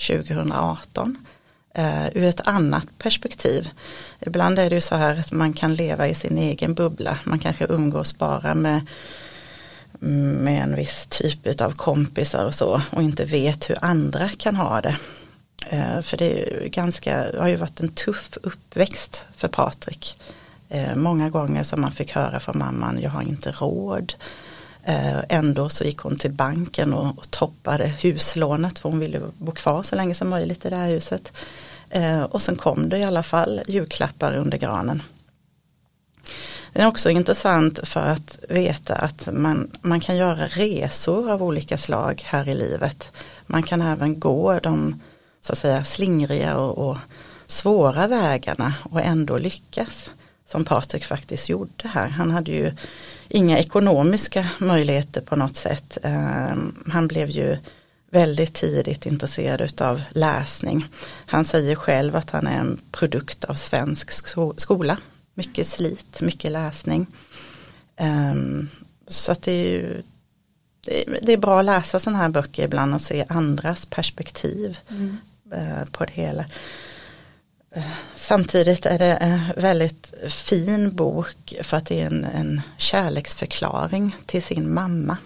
2018 0.07 1.17
eh, 1.73 2.07
ur 2.07 2.23
ett 2.23 2.47
annat 2.47 2.87
perspektiv. 2.97 3.69
Ibland 4.19 4.59
är 4.59 4.69
det 4.69 4.75
ju 4.75 4.81
så 4.81 4.95
här 4.95 5.19
att 5.19 5.31
man 5.31 5.53
kan 5.53 5.73
leva 5.73 6.07
i 6.07 6.15
sin 6.15 6.37
egen 6.37 6.73
bubbla. 6.73 7.19
Man 7.23 7.39
kanske 7.39 7.65
umgås 7.69 8.17
bara 8.17 8.53
med, 8.53 8.87
med 9.99 10.63
en 10.63 10.75
viss 10.75 11.07
typ 11.09 11.61
av 11.61 11.71
kompisar 11.71 12.45
och 12.45 12.55
så 12.55 12.81
och 12.89 13.03
inte 13.03 13.25
vet 13.25 13.69
hur 13.69 13.77
andra 13.81 14.29
kan 14.29 14.55
ha 14.55 14.81
det. 14.81 14.97
Eh, 15.69 16.01
för 16.01 16.17
det 16.17 16.41
är 16.41 16.67
ganska, 16.67 17.39
har 17.39 17.47
ju 17.47 17.55
varit 17.55 17.79
en 17.79 17.89
tuff 17.89 18.37
uppväxt 18.43 19.25
för 19.35 19.47
Patrik. 19.47 20.19
Eh, 20.69 20.95
många 20.95 21.29
gånger 21.29 21.63
som 21.63 21.81
man 21.81 21.91
fick 21.91 22.11
höra 22.11 22.39
från 22.39 22.57
mamman, 22.57 22.99
jag 23.01 23.09
har 23.09 23.21
inte 23.21 23.51
råd. 23.51 24.13
Eh, 24.83 25.19
ändå 25.29 25.69
så 25.69 25.83
gick 25.83 25.97
hon 25.97 26.17
till 26.17 26.31
banken 26.31 26.93
och, 26.93 27.17
och 27.17 27.31
toppade 27.31 27.87
huslånet 27.87 28.79
för 28.79 28.89
hon 28.89 28.99
ville 28.99 29.21
bo 29.37 29.51
kvar 29.51 29.83
så 29.83 29.95
länge 29.95 30.13
som 30.13 30.29
möjligt 30.29 30.65
i 30.65 30.69
det 30.69 30.75
här 30.75 30.89
huset. 30.89 31.31
Och 32.29 32.41
sen 32.41 32.55
kom 32.55 32.89
det 32.89 32.97
i 32.97 33.03
alla 33.03 33.23
fall 33.23 33.61
julklappar 33.67 34.35
under 34.35 34.57
granen. 34.57 35.03
Det 36.73 36.81
är 36.81 36.87
också 36.87 37.09
intressant 37.09 37.87
för 37.87 37.99
att 37.99 38.37
veta 38.49 38.95
att 38.95 39.27
man, 39.33 39.71
man 39.81 39.99
kan 39.99 40.17
göra 40.17 40.47
resor 40.47 41.31
av 41.31 41.43
olika 41.43 41.77
slag 41.77 42.23
här 42.25 42.49
i 42.49 42.53
livet. 42.53 43.11
Man 43.47 43.63
kan 43.63 43.81
även 43.81 44.19
gå 44.19 44.59
de 44.59 45.01
så 45.41 45.53
att 45.53 45.59
säga 45.59 45.83
slingriga 45.83 46.57
och, 46.57 46.89
och 46.89 46.97
svåra 47.47 48.07
vägarna 48.07 48.73
och 48.83 49.01
ändå 49.01 49.37
lyckas. 49.37 50.11
Som 50.45 50.65
Patrik 50.65 51.05
faktiskt 51.05 51.49
gjorde 51.49 51.87
här. 51.87 52.09
Han 52.09 52.31
hade 52.31 52.51
ju 52.51 52.71
inga 53.29 53.59
ekonomiska 53.59 54.49
möjligheter 54.57 55.21
på 55.21 55.35
något 55.35 55.55
sätt. 55.55 55.97
Ehm, 56.03 56.83
han 56.91 57.07
blev 57.07 57.29
ju 57.29 57.57
väldigt 58.11 58.53
tidigt 58.53 59.05
intresserad 59.05 59.81
av 59.81 60.01
läsning. 60.09 60.87
Han 61.25 61.45
säger 61.45 61.75
själv 61.75 62.15
att 62.15 62.29
han 62.29 62.47
är 62.47 62.59
en 62.59 62.81
produkt 62.91 63.43
av 63.43 63.53
svensk 63.53 64.11
skola. 64.57 64.97
Mycket 65.33 65.67
slit, 65.67 66.21
mycket 66.21 66.51
läsning. 66.51 67.07
Ehm, 67.95 68.69
så 69.07 69.31
att 69.31 69.41
det 69.41 69.51
är 69.51 69.69
ju 69.69 70.03
det 71.21 71.33
är 71.33 71.37
bra 71.37 71.59
att 71.59 71.65
läsa 71.65 71.99
sådana 71.99 72.17
här 72.17 72.29
böcker 72.29 72.63
ibland 72.63 72.93
och 72.93 73.01
se 73.01 73.25
andras 73.29 73.85
perspektiv 73.85 74.77
mm. 74.89 75.17
Eh, 75.51 75.85
på 75.91 76.05
det 76.05 76.13
hela. 76.13 76.45
Samtidigt 78.15 78.85
är 78.85 78.99
det 78.99 79.13
en 79.15 79.39
väldigt 79.57 80.13
fin 80.27 80.95
bok 80.95 81.55
för 81.61 81.77
att 81.77 81.85
det 81.85 82.01
är 82.01 82.05
en, 82.05 82.23
en 82.23 82.61
kärleksförklaring 82.77 84.15
till 84.25 84.43
sin 84.43 84.73
mamma. 84.73 85.17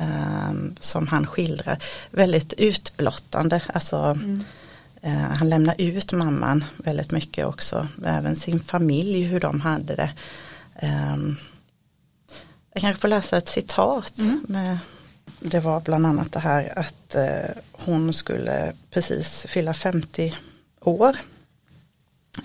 Um, 0.00 0.76
som 0.80 1.06
han 1.06 1.26
skildrar. 1.26 1.78
Väldigt 2.10 2.52
utblottande. 2.52 3.62
Alltså, 3.66 3.96
mm. 3.96 4.44
uh, 5.04 5.10
han 5.10 5.48
lämnar 5.48 5.74
ut 5.78 6.12
mamman 6.12 6.64
väldigt 6.76 7.10
mycket 7.10 7.46
också. 7.46 7.88
Även 8.04 8.36
sin 8.36 8.60
familj, 8.60 9.22
hur 9.22 9.40
de 9.40 9.60
hade 9.60 9.96
det. 9.96 10.10
Um, 10.82 11.36
jag 12.72 12.80
kanske 12.80 13.00
får 13.00 13.08
läsa 13.08 13.36
ett 13.36 13.48
citat. 13.48 14.18
Mm. 14.18 14.44
Med, 14.48 14.78
det 15.40 15.60
var 15.60 15.80
bland 15.80 16.06
annat 16.06 16.32
det 16.32 16.38
här 16.38 16.78
att 16.78 17.14
eh, 17.14 17.56
hon 17.72 18.12
skulle 18.12 18.72
precis 18.90 19.46
fylla 19.48 19.74
50 19.74 20.34
år. 20.80 21.16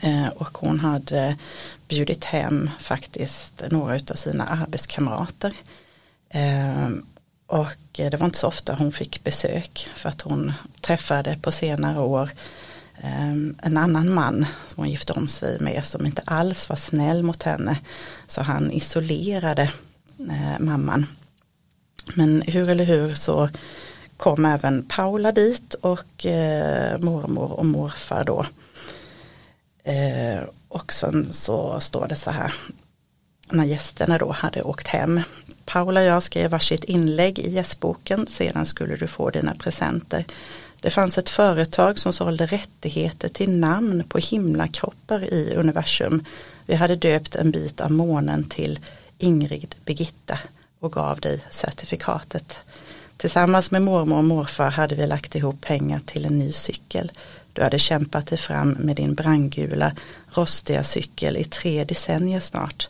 Eh, 0.01 0.27
och 0.27 0.58
hon 0.58 0.79
hade 0.79 1.38
bjudit 1.88 2.23
hem 2.23 2.69
faktiskt 2.79 3.63
några 3.71 3.93
av 3.93 4.15
sina 4.15 4.45
arbetskamrater. 4.45 5.53
Eh, 6.29 6.89
och 7.47 7.77
det 7.91 8.15
var 8.19 8.25
inte 8.25 8.39
så 8.39 8.47
ofta 8.47 8.75
hon 8.75 8.91
fick 8.91 9.23
besök 9.23 9.89
för 9.95 10.10
att 10.10 10.21
hon 10.21 10.53
träffade 10.82 11.38
på 11.41 11.51
senare 11.51 11.99
år 11.99 12.29
eh, 12.97 13.32
en 13.62 13.77
annan 13.77 14.13
man 14.13 14.45
som 14.67 14.84
hon 14.84 14.89
gifte 14.89 15.13
om 15.13 15.27
sig 15.27 15.60
med 15.60 15.86
som 15.86 16.06
inte 16.06 16.21
alls 16.25 16.69
var 16.69 16.75
snäll 16.75 17.23
mot 17.23 17.43
henne. 17.43 17.79
Så 18.27 18.41
han 18.41 18.71
isolerade 18.71 19.71
eh, 20.19 20.60
mamman. 20.60 21.06
Men 22.15 22.41
hur 22.41 22.69
eller 22.69 22.85
hur 22.85 23.13
så 23.13 23.49
kom 24.17 24.45
även 24.45 24.83
Paula 24.83 25.31
dit 25.31 25.73
och 25.73 26.25
eh, 26.25 26.99
mormor 26.99 27.51
och 27.51 27.65
morfar 27.65 28.23
då. 28.23 28.45
Eh, 29.83 30.43
och 30.67 30.93
sen 30.93 31.33
så 31.33 31.79
står 31.79 32.07
det 32.07 32.15
så 32.15 32.31
här, 32.31 32.53
när 33.51 33.63
gästerna 33.63 34.17
då 34.17 34.31
hade 34.31 34.61
åkt 34.61 34.87
hem. 34.87 35.21
Paula 35.65 35.99
och 35.99 36.05
jag 36.05 36.23
skrev 36.23 36.51
varsitt 36.51 36.83
inlägg 36.83 37.39
i 37.39 37.51
gästboken, 37.51 38.27
sedan 38.27 38.65
skulle 38.65 38.95
du 38.95 39.07
få 39.07 39.29
dina 39.29 39.55
presenter. 39.55 40.25
Det 40.81 40.89
fanns 40.89 41.17
ett 41.17 41.29
företag 41.29 41.99
som 41.99 42.13
sålde 42.13 42.45
rättigheter 42.45 43.29
till 43.29 43.59
namn 43.59 44.03
på 44.03 44.17
himlakroppar 44.17 45.33
i 45.33 45.53
universum. 45.55 46.25
Vi 46.65 46.75
hade 46.75 46.95
döpt 46.95 47.35
en 47.35 47.51
bit 47.51 47.81
av 47.81 47.91
månen 47.91 48.43
till 48.43 48.79
Ingrid 49.17 49.75
Birgitta 49.85 50.39
och 50.83 50.91
gav 50.91 51.19
dig 51.19 51.41
certifikatet. 51.51 52.57
Tillsammans 53.17 53.71
med 53.71 53.81
mormor 53.81 54.17
och 54.17 54.23
morfar 54.23 54.69
hade 54.69 54.95
vi 54.95 55.07
lagt 55.07 55.35
ihop 55.35 55.61
pengar 55.61 55.99
till 56.05 56.25
en 56.25 56.39
ny 56.39 56.51
cykel. 56.51 57.11
Du 57.53 57.63
hade 57.63 57.79
kämpat 57.79 58.27
dig 58.27 58.37
fram 58.37 58.69
med 58.69 58.95
din 58.95 59.13
brandgula, 59.13 59.95
rostiga 60.33 60.83
cykel 60.83 61.37
i 61.37 61.43
tre 61.43 61.83
decennier 61.83 62.39
snart. 62.39 62.87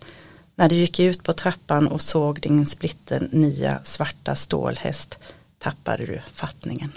När 0.56 0.70
du 0.70 0.76
gick 0.76 1.00
ut 1.00 1.24
på 1.24 1.34
trappan 1.34 1.88
och 1.88 2.02
såg 2.02 2.42
din 2.42 2.66
splitter 2.66 3.28
nya 3.32 3.80
svarta 3.84 4.36
stålhäst 4.36 5.18
tappade 5.60 6.06
du 6.06 6.22
fattningen. 6.34 6.92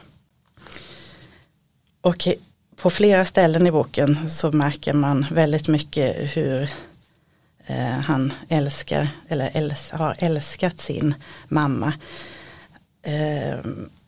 Och 2.00 2.28
på 2.76 2.90
flera 2.90 3.24
ställen 3.24 3.66
i 3.66 3.70
boken 3.70 4.30
så 4.30 4.52
märker 4.52 4.92
man 4.92 5.26
väldigt 5.30 5.68
mycket 5.68 6.36
hur 6.36 6.70
Eh, 7.66 8.00
han 8.00 8.32
älskar 8.48 9.08
eller 9.28 9.50
äls 9.54 9.90
har 9.90 10.16
älskat 10.18 10.80
sin 10.80 11.14
mamma. 11.48 11.92
Eh, 13.02 13.58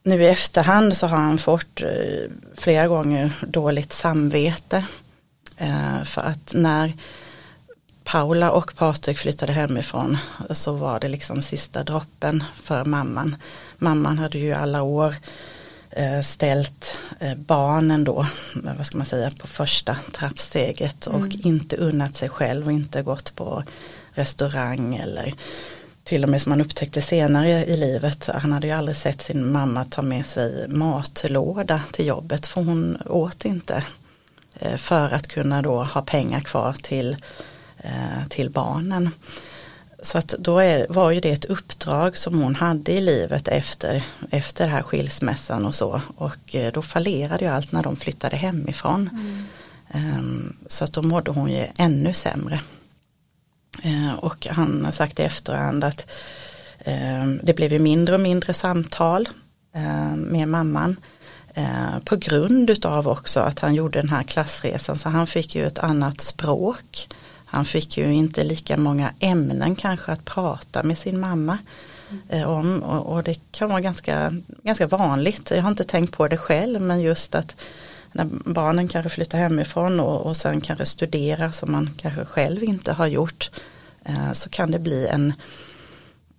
nu 0.03 0.23
i 0.23 0.29
efterhand 0.29 0.97
så 0.97 1.07
har 1.07 1.17
han 1.17 1.39
fått 1.39 1.81
eh, 1.81 2.31
flera 2.57 2.89
gånger 2.89 3.33
dåligt 3.47 3.93
samvete. 3.93 4.85
Eh, 5.57 6.05
för 6.05 6.23
att 6.23 6.53
när 6.53 6.93
Paula 8.05 8.51
och 8.51 8.77
Patrik 8.77 9.19
flyttade 9.19 9.53
hemifrån 9.53 10.19
så 10.51 10.73
var 10.73 11.01
det 11.01 11.09
liksom 11.09 11.43
sista 11.43 11.85
droppen 11.85 12.45
för 12.63 12.85
mamman. 12.85 13.37
Mamman 13.79 14.19
hade 14.19 14.39
ju 14.39 14.53
alla 14.53 14.83
år 14.83 15.09
eh, 15.09 15.19
ställt 16.25 17.01
barnen 17.37 18.05
då, 18.05 18.27
vad 18.55 18.87
ska 18.87 18.99
man 18.99 19.07
säga, 19.07 19.31
på 19.31 19.47
första 19.47 19.97
trappsteget 20.13 21.07
och 21.07 21.15
mm. 21.15 21.41
inte 21.45 21.77
unnat 21.77 22.17
sig 22.17 22.29
själv 22.29 22.67
och 22.67 22.73
inte 22.73 23.03
gått 23.03 23.37
på 23.37 23.65
restaurang 24.15 24.97
eller 24.97 25.35
till 26.09 26.25
och 26.25 26.31
med 26.31 26.43
som 26.43 26.53
han 26.53 26.61
upptäckte 26.61 27.03
senare 27.03 27.65
i 27.65 27.77
livet. 27.77 28.31
Han 28.35 28.53
hade 28.53 28.67
ju 28.67 28.73
aldrig 28.73 28.97
sett 28.97 29.23
sin 29.23 29.53
mamma 29.53 29.85
ta 29.85 30.03
med 30.03 30.27
sig 30.27 30.69
matlåda 30.69 31.81
till 31.93 32.07
jobbet 32.07 32.47
för 32.47 32.63
hon 32.63 32.99
åt 33.07 33.45
inte. 33.45 33.85
Eh, 34.59 34.77
för 34.77 35.11
att 35.11 35.27
kunna 35.27 35.63
då 35.63 35.85
ha 35.85 36.03
pengar 36.03 36.41
kvar 36.41 36.77
till, 36.83 37.17
eh, 37.79 38.29
till 38.29 38.51
barnen. 38.51 39.11
Så 40.03 40.19
att 40.19 40.29
då 40.29 40.59
är, 40.59 40.87
var 40.89 41.11
ju 41.11 41.21
det 41.21 41.31
ett 41.31 41.45
uppdrag 41.45 42.17
som 42.17 42.43
hon 42.43 42.55
hade 42.55 42.93
i 42.93 43.01
livet 43.01 43.49
efter, 43.49 44.05
efter 44.31 44.65
den 44.65 44.73
här 44.73 44.83
skilsmässan 44.83 45.67
och 45.67 45.75
så. 45.75 46.01
Och 46.17 46.55
eh, 46.55 46.73
då 46.73 46.83
fallerade 46.83 47.45
ju 47.45 47.51
allt 47.51 47.73
när 47.73 47.83
de 47.83 47.97
flyttade 47.97 48.37
hemifrån. 48.37 49.11
Mm. 49.13 49.45
Ehm, 49.91 50.57
så 50.67 50.85
att 50.85 50.93
då 50.93 51.03
mådde 51.03 51.31
hon 51.31 51.51
ju 51.51 51.67
ännu 51.79 52.15
sämre. 52.15 52.61
Eh, 53.83 54.15
och 54.15 54.47
han 54.47 54.85
har 54.85 54.93
sagt 54.93 55.21
i 55.21 55.23
efterhand 55.23 55.85
att 55.85 56.11
eh, 56.79 57.27
det 57.43 57.55
blev 57.55 57.73
ju 57.73 57.79
mindre 57.79 58.15
och 58.15 58.21
mindre 58.21 58.55
samtal 58.55 59.29
eh, 59.75 60.17
med 60.17 60.49
mamman. 60.49 60.97
På 62.05 62.17
grund 62.17 62.71
utav 62.71 63.09
också 63.09 63.41
att 63.41 63.59
han 63.59 63.75
gjorde 63.75 63.99
den 63.99 64.09
här 64.09 64.23
klassresan 64.23 64.99
så 64.99 65.09
han 65.09 65.27
fick 65.27 65.55
ju 65.55 65.67
ett 65.67 65.79
annat 65.79 66.21
språk. 66.21 67.09
Han 67.51 67.65
fick 67.65 67.97
ju 67.97 68.15
inte 68.15 68.45
lika 68.45 68.77
många 68.77 69.13
ämnen 69.21 69.77
kanske 69.77 70.13
att 70.13 70.25
prata 70.25 70.83
med 70.83 70.99
sin 70.99 71.21
mamma 71.21 71.59
om 72.47 72.83
och, 72.83 73.23
det 73.23 73.41
kan 73.51 73.69
vara 73.69 73.81
ganska, 73.81 74.33
ganska 74.63 74.87
vanligt. 74.87 75.51
Jag 75.51 75.63
har 75.63 75.71
inte 75.71 75.85
tänkt 75.85 76.17
på 76.17 76.29
det 76.29 76.37
själv 76.37 76.81
men 76.81 77.01
just 77.01 77.35
att 77.35 77.57
när 78.13 78.29
barnen 78.31 78.89
kanske 78.89 79.11
flyttar 79.11 79.39
hemifrån 79.39 80.01
och, 80.01 80.27
och 80.27 80.37
sen 80.37 80.61
kanske 80.61 80.87
studerar 80.87 81.51
som 81.51 81.73
man 81.73 81.91
kanske 81.97 82.25
själv 82.25 82.65
inte 82.65 82.93
har 82.93 83.07
gjort 83.07 83.51
eh, 84.05 84.33
så 84.33 84.49
kan 84.49 84.71
det 84.71 84.79
bli 84.79 85.07
en 85.07 85.33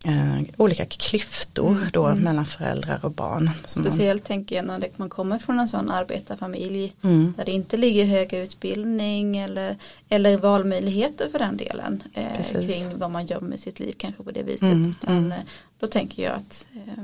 eh, 0.05 0.41
olika 0.57 0.85
klyftor 0.85 1.71
mm. 1.71 1.89
då 1.93 2.05
mm. 2.05 2.23
mellan 2.23 2.45
föräldrar 2.45 2.99
och 3.03 3.11
barn. 3.11 3.49
Speciellt 3.65 4.23
man, 4.23 4.27
tänker 4.27 4.55
jag 4.55 4.65
när 4.65 4.89
man 4.95 5.09
kommer 5.09 5.39
från 5.39 5.59
en 5.59 5.67
sån 5.67 5.89
arbetarfamilj 5.89 6.93
mm. 7.01 7.33
där 7.37 7.45
det 7.45 7.51
inte 7.51 7.77
ligger 7.77 8.05
hög 8.05 8.33
utbildning 8.33 9.37
eller, 9.37 9.77
eller 10.09 10.37
valmöjligheter 10.37 11.29
för 11.29 11.39
den 11.39 11.57
delen 11.57 12.03
eh, 12.13 12.61
kring 12.61 12.97
vad 12.97 13.11
man 13.11 13.25
gör 13.25 13.41
med 13.41 13.59
sitt 13.59 13.79
liv 13.79 13.93
kanske 13.97 14.23
på 14.23 14.31
det 14.31 14.43
viset. 14.43 14.61
Mm. 14.61 14.95
Utan, 15.01 15.17
mm. 15.17 15.31
Eh, 15.31 15.37
då 15.79 15.87
tänker 15.87 16.23
jag 16.23 16.33
att 16.33 16.67
eh, 16.73 17.03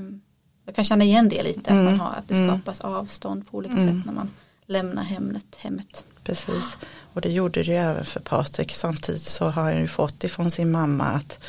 jag 0.65 0.75
kan 0.75 0.85
känna 0.85 1.03
igen 1.03 1.29
det 1.29 1.43
lite 1.43 1.59
att, 1.59 1.75
man 1.75 1.87
mm. 1.87 1.99
har, 1.99 2.09
att 2.09 2.27
det 2.27 2.47
skapas 2.47 2.81
avstånd 2.81 3.47
på 3.51 3.57
olika 3.57 3.75
sätt 3.75 4.05
när 4.05 4.13
man 4.13 4.29
lämna 4.65 5.03
hemmet. 5.03 5.45
hemmet. 5.57 6.03
Precis, 6.23 6.77
och 7.13 7.21
det 7.21 7.31
gjorde 7.31 7.63
det 7.63 7.75
även 7.75 8.05
för 8.05 8.19
Patrik. 8.19 8.75
Samtidigt 8.75 9.21
så 9.21 9.45
har 9.45 9.63
han 9.63 9.81
ju 9.81 9.87
fått 9.87 10.23
ifrån 10.23 10.51
sin 10.51 10.71
mamma 10.71 11.03
att, 11.03 11.39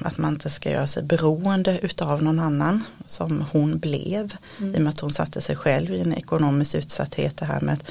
att 0.00 0.18
man 0.18 0.32
inte 0.32 0.50
ska 0.50 0.70
göra 0.70 0.86
sig 0.86 1.02
beroende 1.02 1.78
utav 1.82 2.22
någon 2.22 2.38
annan 2.38 2.84
som 3.06 3.44
hon 3.52 3.78
blev. 3.78 4.34
Mm. 4.58 4.74
I 4.74 4.78
och 4.78 4.82
med 4.82 4.90
att 4.90 5.00
hon 5.00 5.12
satte 5.12 5.40
sig 5.40 5.56
själv 5.56 5.94
i 5.94 6.00
en 6.00 6.14
ekonomisk 6.14 6.74
utsatthet. 6.74 7.36
Det 7.36 7.44
här 7.44 7.60
med 7.60 7.74
att, 7.74 7.90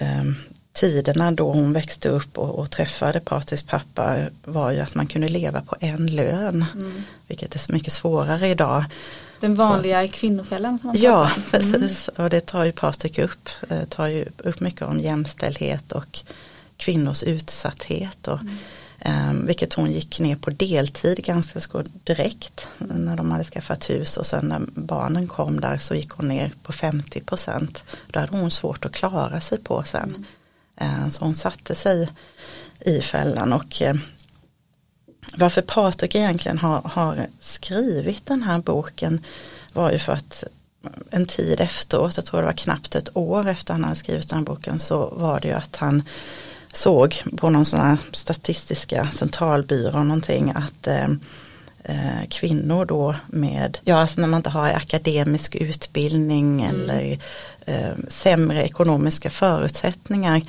um, 0.00 0.36
tiderna 0.72 1.30
då 1.30 1.52
hon 1.52 1.72
växte 1.72 2.08
upp 2.08 2.38
och, 2.38 2.58
och, 2.58 2.70
träffade 2.70 3.20
Patriks 3.20 3.62
pappa 3.62 4.16
var 4.44 4.70
ju 4.70 4.80
att 4.80 4.94
man 4.94 5.06
kunde 5.06 5.28
leva 5.28 5.60
på 5.60 5.76
en 5.80 6.06
lön. 6.06 6.64
Mm. 6.74 7.02
Vilket 7.26 7.54
är 7.54 7.58
så 7.58 7.72
mycket 7.72 7.92
svårare 7.92 8.48
idag. 8.48 8.84
Den 9.40 9.54
vanliga 9.54 10.06
så. 10.06 10.12
kvinnofällan. 10.12 10.78
ja, 10.94 11.30
mm. 11.30 11.42
precis. 11.50 12.08
Och 12.08 12.30
det 12.30 12.46
tar 12.46 12.64
ju 12.64 12.72
Patrik 12.72 13.18
upp. 13.18 13.48
Det 13.68 13.74
eh, 13.74 13.84
tar 13.84 14.06
ju 14.06 14.24
upp 14.38 14.60
mycket 14.60 14.82
om 14.82 15.00
jämställdhet 15.00 15.92
och 15.92 16.20
kvinnors 16.76 17.22
utsatthet. 17.22 18.28
Och, 18.28 18.40
mm. 18.40 18.58
Um, 19.04 19.46
vilket 19.46 19.74
hon 19.74 19.92
gick 19.92 20.20
ner 20.20 20.36
på 20.36 20.50
deltid 20.50 21.24
ganska 21.24 21.60
så 21.60 21.82
direkt 22.04 22.68
när 22.78 23.16
de 23.16 23.30
hade 23.30 23.44
skaffat 23.44 23.90
hus 23.90 24.16
och 24.16 24.26
sen 24.26 24.48
när 24.48 24.60
barnen 24.74 25.28
kom 25.28 25.60
där 25.60 25.78
så 25.78 25.94
gick 25.94 26.10
hon 26.10 26.28
ner 26.28 26.52
på 26.62 26.72
50 26.72 27.20
procent. 27.20 27.84
Då 28.06 28.20
hade 28.20 28.38
hon 28.38 28.50
svårt 28.50 28.84
att 28.84 28.92
klara 28.92 29.40
sig 29.40 29.58
på 29.58 29.82
sen. 29.82 30.26
Mm. 30.76 31.10
Så 31.10 31.24
hon 31.24 31.34
satte 31.34 31.74
sig 31.74 32.08
i 32.80 33.00
fällan 33.00 33.52
och 33.52 33.82
uh, 33.82 33.94
varför 35.36 35.62
Patrik 35.62 36.14
egentligen 36.14 36.58
har, 36.58 36.80
har, 36.82 37.26
skrivit 37.40 38.26
den 38.26 38.42
här 38.42 38.58
boken 38.58 39.24
var 39.72 39.92
ju 39.92 39.98
för 39.98 40.12
att 40.12 40.44
en 41.10 41.26
tid 41.26 41.60
efteråt, 41.60 42.16
jag 42.16 42.24
tror 42.24 42.40
det 42.40 42.46
var 42.46 42.52
knappt 42.52 42.94
ett 42.94 43.16
år 43.16 43.48
efter 43.48 43.72
han 43.72 43.84
hade 43.84 43.96
skrivit 43.96 44.28
den 44.28 44.38
här 44.38 44.46
boken 44.46 44.78
så 44.78 45.14
var 45.16 45.40
det 45.40 45.48
ju 45.48 45.54
att 45.54 45.76
han 45.76 46.02
såg 46.72 47.22
på 47.36 47.50
någon 47.50 47.64
sån 47.64 47.80
här 47.80 47.98
statistiska 48.12 49.10
centralbyrå 49.14 50.02
någonting 50.02 50.52
att 50.54 50.86
eh, 50.86 51.08
eh, 51.84 52.28
kvinnor 52.28 52.84
då 52.84 53.14
med, 53.26 53.78
ja 53.84 53.96
alltså 53.96 54.20
när 54.20 54.28
man 54.28 54.38
inte 54.38 54.50
har 54.50 54.68
akademisk 54.68 55.54
utbildning 55.54 56.62
mm. 56.62 56.74
eller 56.74 57.18
eh, 57.66 57.96
sämre 58.08 58.64
ekonomiska 58.64 59.30
förutsättningar 59.30 60.42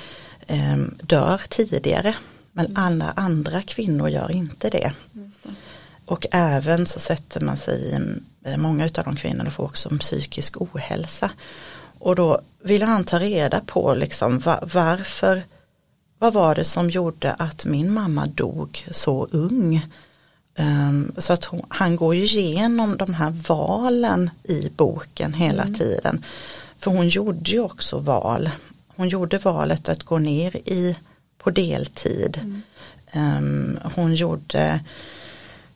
eh, 0.46 0.76
dör 1.02 1.40
tidigare. 1.48 2.14
Men 2.52 2.66
mm. 2.66 2.82
alla 2.82 3.12
andra 3.16 3.62
kvinnor 3.62 4.08
gör 4.08 4.30
inte 4.30 4.70
det. 4.70 4.92
det. 5.12 5.50
Och 6.04 6.26
även 6.30 6.86
så 6.86 7.00
sätter 7.00 7.40
man 7.40 7.56
sig 7.56 7.80
i, 7.80 7.94
eh, 8.50 8.56
många 8.56 8.84
av 8.84 9.04
de 9.04 9.16
kvinnorna 9.16 9.50
får 9.50 9.64
också 9.64 9.88
en 9.92 9.98
psykisk 9.98 10.60
ohälsa. 10.60 11.30
Och 11.98 12.16
då 12.16 12.40
vill 12.62 12.82
han 12.82 13.04
ta 13.04 13.18
reda 13.18 13.60
på 13.60 13.94
liksom 13.94 14.38
var, 14.38 14.68
varför 14.72 15.42
vad 16.20 16.32
var 16.32 16.54
det 16.54 16.64
som 16.64 16.90
gjorde 16.90 17.32
att 17.32 17.64
min 17.64 17.92
mamma 17.92 18.26
dog 18.26 18.86
så 18.90 19.28
ung? 19.30 19.86
Um, 20.58 21.12
så 21.16 21.32
att 21.32 21.44
hon, 21.44 21.62
han 21.68 21.96
går 21.96 22.14
ju 22.14 22.24
igenom 22.24 22.96
de 22.96 23.14
här 23.14 23.30
valen 23.48 24.30
i 24.44 24.70
boken 24.76 25.32
hela 25.34 25.62
mm. 25.62 25.74
tiden. 25.74 26.24
För 26.78 26.90
hon 26.90 27.08
gjorde 27.08 27.50
ju 27.50 27.60
också 27.60 27.98
val. 27.98 28.50
Hon 28.96 29.08
gjorde 29.08 29.38
valet 29.38 29.88
att 29.88 30.02
gå 30.02 30.18
ner 30.18 30.56
i 30.56 30.96
på 31.38 31.50
deltid. 31.50 32.40
Mm. 32.42 32.62
Um, 33.14 33.78
hon 33.94 34.14
gjorde 34.14 34.80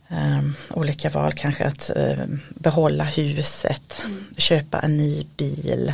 um, 0.09 0.55
olika 0.71 1.11
val, 1.11 1.33
kanske 1.33 1.65
att 1.65 1.91
uh, 1.97 2.25
behålla 2.49 3.05
huset, 3.05 4.01
mm. 4.05 4.25
köpa 4.37 4.79
en 4.79 4.97
ny 4.97 5.27
bil, 5.37 5.93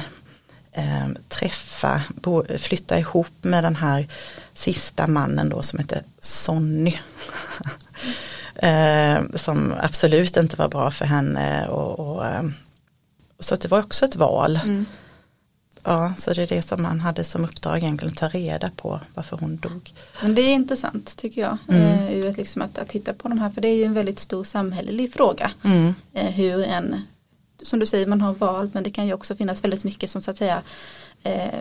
eh, 0.73 1.09
träffa, 1.29 2.03
bo, 2.15 2.45
flytta 2.59 2.99
ihop 2.99 3.35
med 3.43 3.65
den 3.65 3.77
här 3.77 4.09
sista 4.55 5.07
mannen 5.07 5.49
då 5.49 5.63
som 5.63 5.79
heter 5.79 6.03
Sonny. 6.21 6.99
eh, 8.55 9.23
som 9.35 9.75
absolut 9.81 10.37
inte 10.37 10.57
var 10.57 10.69
bra 10.69 10.91
för 10.91 11.05
henne 11.05 11.69
och, 11.69 12.01
och 12.01 12.27
eh, 12.27 12.43
så 13.39 13.57
det 13.57 13.71
var 13.71 13.79
också 13.79 14.05
ett 14.05 14.17
val. 14.17 14.61
Mm. 14.65 14.87
Ja, 15.85 16.13
så 16.19 16.35
det 16.35 16.43
är 16.43 16.47
det 16.47 16.63
som 16.63 16.83
man 16.83 17.01
hade 17.01 17.25
som 17.25 17.45
uppdrag 17.45 17.77
egentligen 17.77 18.13
att 18.13 18.19
ta 18.19 18.29
reda 18.29 18.71
på 18.71 19.01
varför 19.15 19.37
hon 19.37 19.57
dog. 19.57 19.93
Men 20.23 20.35
det 20.35 20.43
är 20.43 20.53
intressant 20.53 21.17
tycker 21.17 21.41
jag, 21.41 21.59
mm. 21.69 22.25
eh, 22.25 22.37
liksom 22.37 22.63
att, 22.63 22.79
att 22.79 22.89
titta 22.89 23.13
på 23.13 23.29
de 23.29 23.39
här, 23.39 23.51
för 23.51 23.61
det 23.61 23.69
är 23.69 23.77
ju 23.77 23.85
en 23.85 23.95
väldigt 23.95 24.19
stor 24.19 24.45
samhällelig 24.45 25.13
fråga. 25.13 25.51
Mm. 25.65 25.95
Eh, 26.13 26.31
hur 26.31 26.65
en 26.65 27.03
som 27.63 27.79
du 27.79 27.87
säger 27.87 28.07
man 28.07 28.21
har 28.21 28.35
val 28.35 28.71
men 28.73 28.83
det 28.83 28.91
kan 28.91 29.07
ju 29.07 29.13
också 29.13 29.37
finnas 29.37 29.65
väldigt 29.65 29.85
mycket 29.85 30.11
som 30.11 30.23
så 30.23 30.31
att 30.31 30.39
säga 30.39 30.63
eh, 31.23 31.61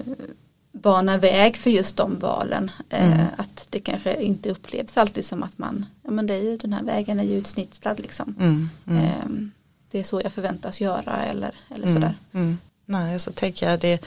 bana 0.71 1.17
väg 1.17 1.57
för 1.57 1.69
just 1.69 1.97
de 1.97 2.19
valen. 2.19 2.71
Eh, 2.89 3.13
mm. 3.13 3.25
Att 3.37 3.65
det 3.69 3.79
kanske 3.79 4.21
inte 4.21 4.49
upplevs 4.49 4.97
alltid 4.97 5.25
som 5.25 5.43
att 5.43 5.57
man, 5.57 5.85
ja 6.03 6.11
men 6.11 6.27
det 6.27 6.33
är 6.33 6.43
ju 6.43 6.57
den 6.57 6.73
här 6.73 6.83
vägen 6.83 7.19
är 7.19 7.23
ju 7.23 7.37
utsnitslad 7.37 7.99
liksom. 7.99 8.35
Mm. 8.39 8.69
Mm. 8.87 9.03
Eh, 9.03 9.51
det 9.91 9.99
är 9.99 10.03
så 10.03 10.21
jag 10.21 10.33
förväntas 10.33 10.81
göra 10.81 11.25
eller, 11.25 11.55
eller 11.69 11.87
mm, 11.87 11.93
sådär. 11.93 12.15
Mm. 12.33 12.57
Nej, 12.85 13.19
så 13.19 13.31
tänker 13.31 13.69
jag 13.69 13.79
det, 13.79 14.01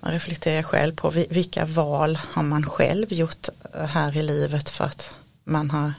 man 0.00 0.12
reflekterar 0.12 0.62
själv 0.62 0.94
på 0.94 1.10
vilka 1.10 1.64
val 1.64 2.18
har 2.30 2.42
man 2.42 2.66
själv 2.66 3.12
gjort 3.12 3.48
här 3.72 4.16
i 4.16 4.22
livet 4.22 4.70
för 4.70 4.84
att 4.84 5.18
man, 5.44 5.70
har, 5.70 5.92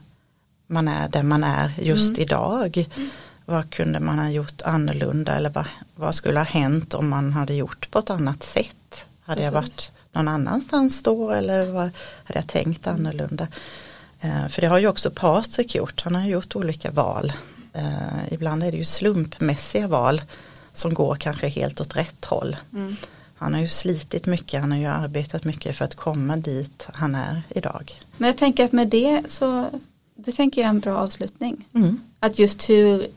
man 0.68 0.88
är 0.88 1.08
där 1.08 1.24
man 1.24 1.44
är 1.44 1.74
just 1.80 2.10
mm. 2.10 2.22
idag. 2.22 2.90
Vad 3.46 3.70
kunde 3.70 4.00
man 4.00 4.20
ha 4.20 4.30
gjort 4.30 4.62
annorlunda 4.62 5.36
eller 5.36 5.50
vad, 5.50 5.66
vad 5.96 6.16
skulle 6.16 6.40
ha 6.40 6.46
hänt 6.46 6.94
om 6.94 7.10
man 7.10 7.32
hade 7.32 7.54
gjort 7.54 7.92
på 7.92 8.00
ett 8.00 8.10
annat 8.10 8.44
sätt? 8.44 9.06
Hade 9.22 9.42
Precis. 9.42 9.46
jag 9.46 9.62
varit 9.62 9.92
någon 10.12 10.28
annanstans 10.28 11.04
då 11.04 11.32
eller 11.32 11.66
vad 11.66 11.90
hade 12.24 12.40
jag 12.40 12.48
tänkt 12.48 12.88
annorlunda? 12.88 13.48
Eh, 14.22 14.48
för 14.48 14.62
det 14.62 14.68
har 14.68 14.80
ju 14.80 14.88
också 14.88 15.12
Patrik 15.12 15.76
gjort, 15.76 16.02
han 16.02 16.16
har 16.16 16.28
gjort 16.28 16.56
olika 16.56 16.92
val. 16.92 17.34
Eh, 17.74 18.34
ibland 18.34 18.64
är 18.64 18.72
det 18.72 18.78
ju 18.78 18.86
slumpmässiga 18.86 19.88
val 19.88 20.22
som 20.74 20.94
går 20.94 21.16
kanske 21.16 21.48
helt 21.48 21.82
åt 21.82 21.96
rätt 21.96 22.26
håll. 22.26 22.56
Mm. 22.74 22.96
Han 23.36 23.54
har 23.54 23.62
ju 23.62 23.68
slitit 23.68 24.26
mycket, 24.26 24.62
han 24.62 24.72
har 24.72 24.80
ju 24.80 24.86
arbetat 24.86 25.44
mycket 25.44 25.78
för 25.78 25.86
att 25.86 25.96
komma 25.96 26.38
dit 26.38 26.88
han 26.94 27.16
är 27.16 27.42
idag. 27.50 28.00
Men 28.18 28.28
jag 28.28 28.38
tänker 28.38 28.66
att 28.66 28.72
med 28.72 28.88
det 28.88 29.24
så, 29.28 29.70
det 30.16 30.32
tänker 30.32 30.62
jag 30.62 30.66
är 30.66 30.70
en 30.70 30.80
bra 30.80 30.98
avslutning. 30.98 31.68
Mm. 31.74 32.00
Att 32.20 32.40
just 32.40 32.70
hur 32.70 33.08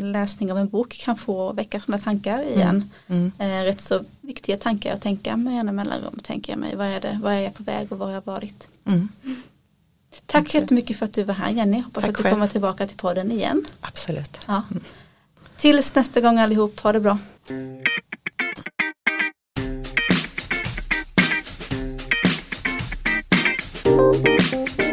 läsning 0.00 0.52
av 0.52 0.58
en 0.58 0.68
bok 0.68 0.98
kan 1.04 1.16
få 1.16 1.52
väcka 1.52 1.80
sådana 1.80 2.02
tankar 2.02 2.42
igen. 2.42 2.90
Mm. 3.06 3.32
Mm. 3.38 3.60
Eh, 3.60 3.64
rätt 3.64 3.80
så 3.80 4.00
viktiga 4.20 4.56
tankar 4.56 4.94
att 4.94 5.02
tänka 5.02 5.36
med 5.36 5.54
jämna 5.54 5.72
mellanrum. 5.72 6.20
Tänker 6.22 6.52
jag 6.52 6.60
mig, 6.60 6.76
vad 6.76 6.86
är, 6.86 7.00
det, 7.00 7.18
vad 7.22 7.32
är 7.32 7.40
jag 7.40 7.54
på 7.54 7.62
väg 7.62 7.92
och 7.92 7.98
var 7.98 8.06
har 8.06 8.12
jag 8.12 8.26
varit? 8.26 8.68
Mm. 8.84 9.08
Tack 10.26 10.42
okay. 10.42 10.60
jättemycket 10.60 10.98
för 10.98 11.06
att 11.06 11.12
du 11.12 11.22
var 11.22 11.34
här 11.34 11.50
Jenny. 11.50 11.80
Hoppas 11.80 12.02
Tack 12.02 12.10
att 12.10 12.16
du 12.16 12.22
själv. 12.22 12.34
kommer 12.34 12.48
tillbaka 12.48 12.86
till 12.86 12.96
podden 12.96 13.32
igen. 13.32 13.64
Absolut. 13.80 14.38
Ja. 14.46 14.62
Mm. 14.70 14.84
Tills 15.56 15.94
nästa 15.94 16.20
gång 16.20 16.38
allihop, 16.38 16.80
ha 16.80 16.92
det 16.92 17.00
bra. 17.00 17.18
Thank 23.84 24.78
you. 24.78 24.83